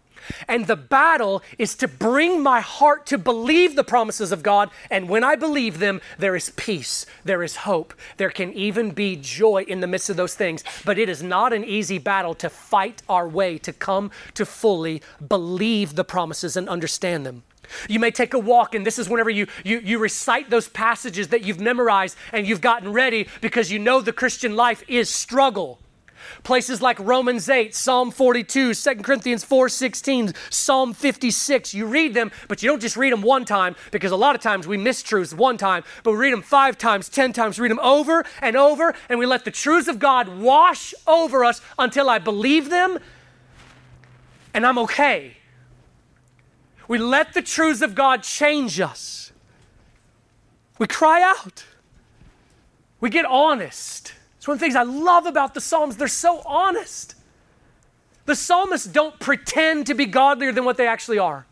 [0.48, 4.70] And the battle is to bring my heart to believe the promises of God.
[4.90, 9.16] And when I believe them, there is peace, there is hope, there can even be
[9.16, 10.64] joy in the midst of those things.
[10.86, 15.02] But it is not an easy battle to fight our way to come to fully
[15.26, 17.44] believe the promises and understand them.
[17.90, 21.30] You may take a walk, and this is whenever you, you, you recite those passages
[21.30, 25.80] that you've memorized and you've gotten ready because you know the Christian life is struggle.
[26.44, 31.74] Places like Romans 8, Psalm 42, 2 Corinthians 4 16, Psalm 56.
[31.74, 34.42] You read them, but you don't just read them one time because a lot of
[34.42, 37.72] times we miss truths one time, but we read them five times, ten times, read
[37.72, 42.10] them over and over, and we let the truths of God wash over us until
[42.10, 43.00] I believe them
[44.58, 45.38] and I'm okay.
[46.88, 49.32] We let the truths of God change us.
[50.80, 51.64] We cry out.
[53.00, 54.14] We get honest.
[54.48, 55.98] One of the things I love about the Psalms.
[55.98, 57.16] They're so honest.
[58.26, 61.46] The psalmists don't pretend to be godlier than what they actually are.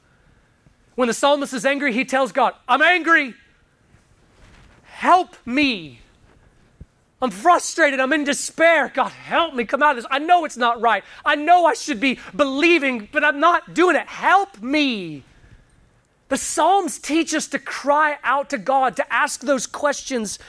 [0.95, 3.33] When the psalmist is angry, he tells God, I'm angry.
[4.83, 5.99] Help me.
[7.21, 7.99] I'm frustrated.
[7.99, 8.91] I'm in despair.
[8.93, 10.05] God, help me come out of this.
[10.09, 11.03] I know it's not right.
[11.25, 14.07] I know I should be believing, but I'm not doing it.
[14.07, 15.23] Help me.
[16.29, 20.39] The Psalms teach us to cry out to God, to ask those questions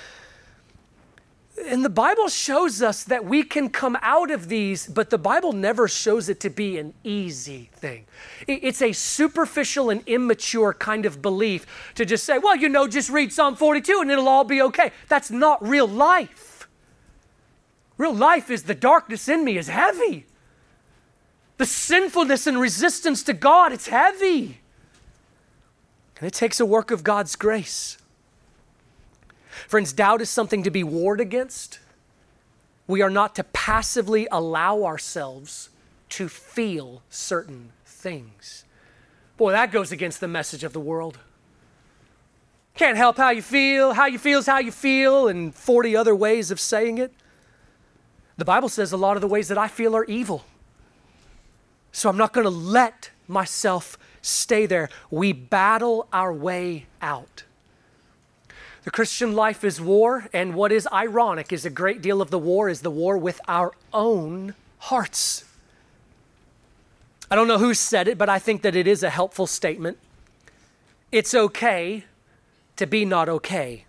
[1.65, 5.53] and the Bible shows us that we can come out of these, but the Bible
[5.53, 8.05] never shows it to be an easy thing.
[8.47, 13.09] It's a superficial and immature kind of belief to just say, well, you know, just
[13.09, 14.93] read Psalm 42 and it'll all be okay.
[15.09, 16.69] That's not real life.
[17.97, 20.27] Real life is the darkness in me is heavy.
[21.57, 24.61] The sinfulness and resistance to God, it's heavy.
[26.19, 27.96] And it takes a work of God's grace.
[29.69, 31.81] Friends, doubt is something to be warred against.
[32.87, 35.71] We are not to passively allow ourselves
[36.11, 38.65] to feel certain things.
[39.37, 41.19] Boy, that goes against the message of the world.
[42.75, 43.95] Can't help how you feel.
[43.95, 47.13] How you feel is how you feel, and 40 other ways of saying it.
[48.37, 50.45] The Bible says a lot of the ways that I feel are evil.
[51.91, 54.91] So I'm not going to let myself stay there.
[55.11, 57.45] We battle our way out.
[58.87, 62.39] The Christian life is war, and what is ironic is a great deal of the
[62.39, 65.45] war is the war with our own hearts.
[67.29, 69.99] I don't know who said it, but I think that it is a helpful statement.
[71.11, 72.05] It's okay
[72.77, 73.87] to be not okay,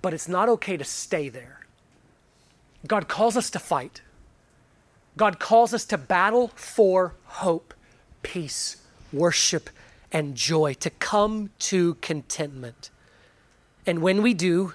[0.00, 1.60] but it's not okay to stay there.
[2.86, 4.00] God calls us to fight.
[5.18, 7.74] God calls us to battle for hope,
[8.22, 8.78] peace,
[9.12, 9.68] worship,
[10.10, 12.88] and joy, to come to contentment.
[13.88, 14.74] And when we do,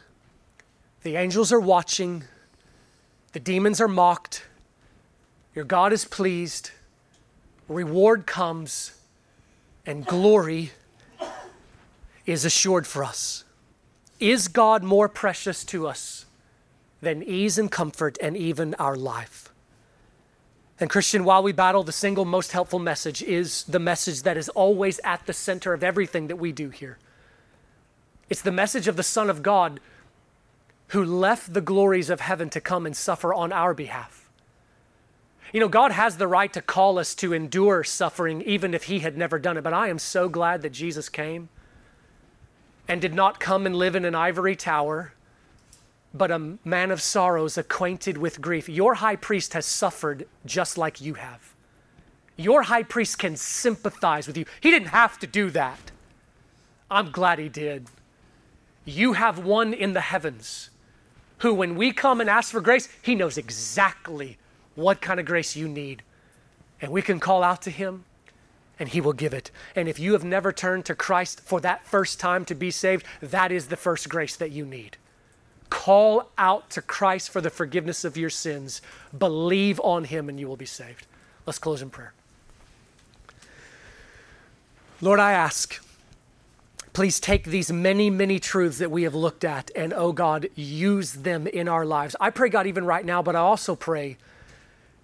[1.03, 2.24] the angels are watching,
[3.34, 4.43] the demons are mocked,
[5.53, 6.72] your God is pleased,
[7.70, 8.99] reward comes,
[9.86, 10.72] and glory
[12.26, 13.43] is assured for us.
[14.20, 16.26] Is God more precious to us
[16.99, 19.53] than ease and comfort and even our life?
[20.80, 24.49] And, Christian, while we battle, the single most helpful message is the message that is
[24.49, 26.97] always at the center of everything that we do here.
[28.34, 29.79] It's the message of the Son of God
[30.88, 34.27] who left the glories of heaven to come and suffer on our behalf.
[35.51, 39.01] You know, God has the right to call us to endure suffering even if He
[39.01, 41.49] had never done it, but I am so glad that Jesus came
[42.88, 45.13] and did not come and live in an ivory tower,
[46.11, 48.67] but a man of sorrows, acquainted with grief.
[48.67, 51.53] Your high priest has suffered just like you have.
[52.36, 54.45] Your high priest can sympathize with you.
[54.59, 55.91] He didn't have to do that.
[56.89, 57.89] I'm glad he did.
[58.86, 60.69] You have one in the heavens
[61.39, 64.38] who, when we come and ask for grace, he knows exactly
[64.75, 66.03] what kind of grace you need.
[66.81, 68.05] And we can call out to him
[68.79, 69.51] and he will give it.
[69.75, 73.05] And if you have never turned to Christ for that first time to be saved,
[73.21, 74.97] that is the first grace that you need.
[75.69, 78.81] Call out to Christ for the forgiveness of your sins.
[79.17, 81.05] Believe on him and you will be saved.
[81.45, 82.13] Let's close in prayer.
[85.01, 85.84] Lord, I ask
[86.93, 91.13] Please take these many, many truths that we have looked at and, oh God, use
[91.13, 92.15] them in our lives.
[92.21, 94.17] I pray, God, even right now, but I also pray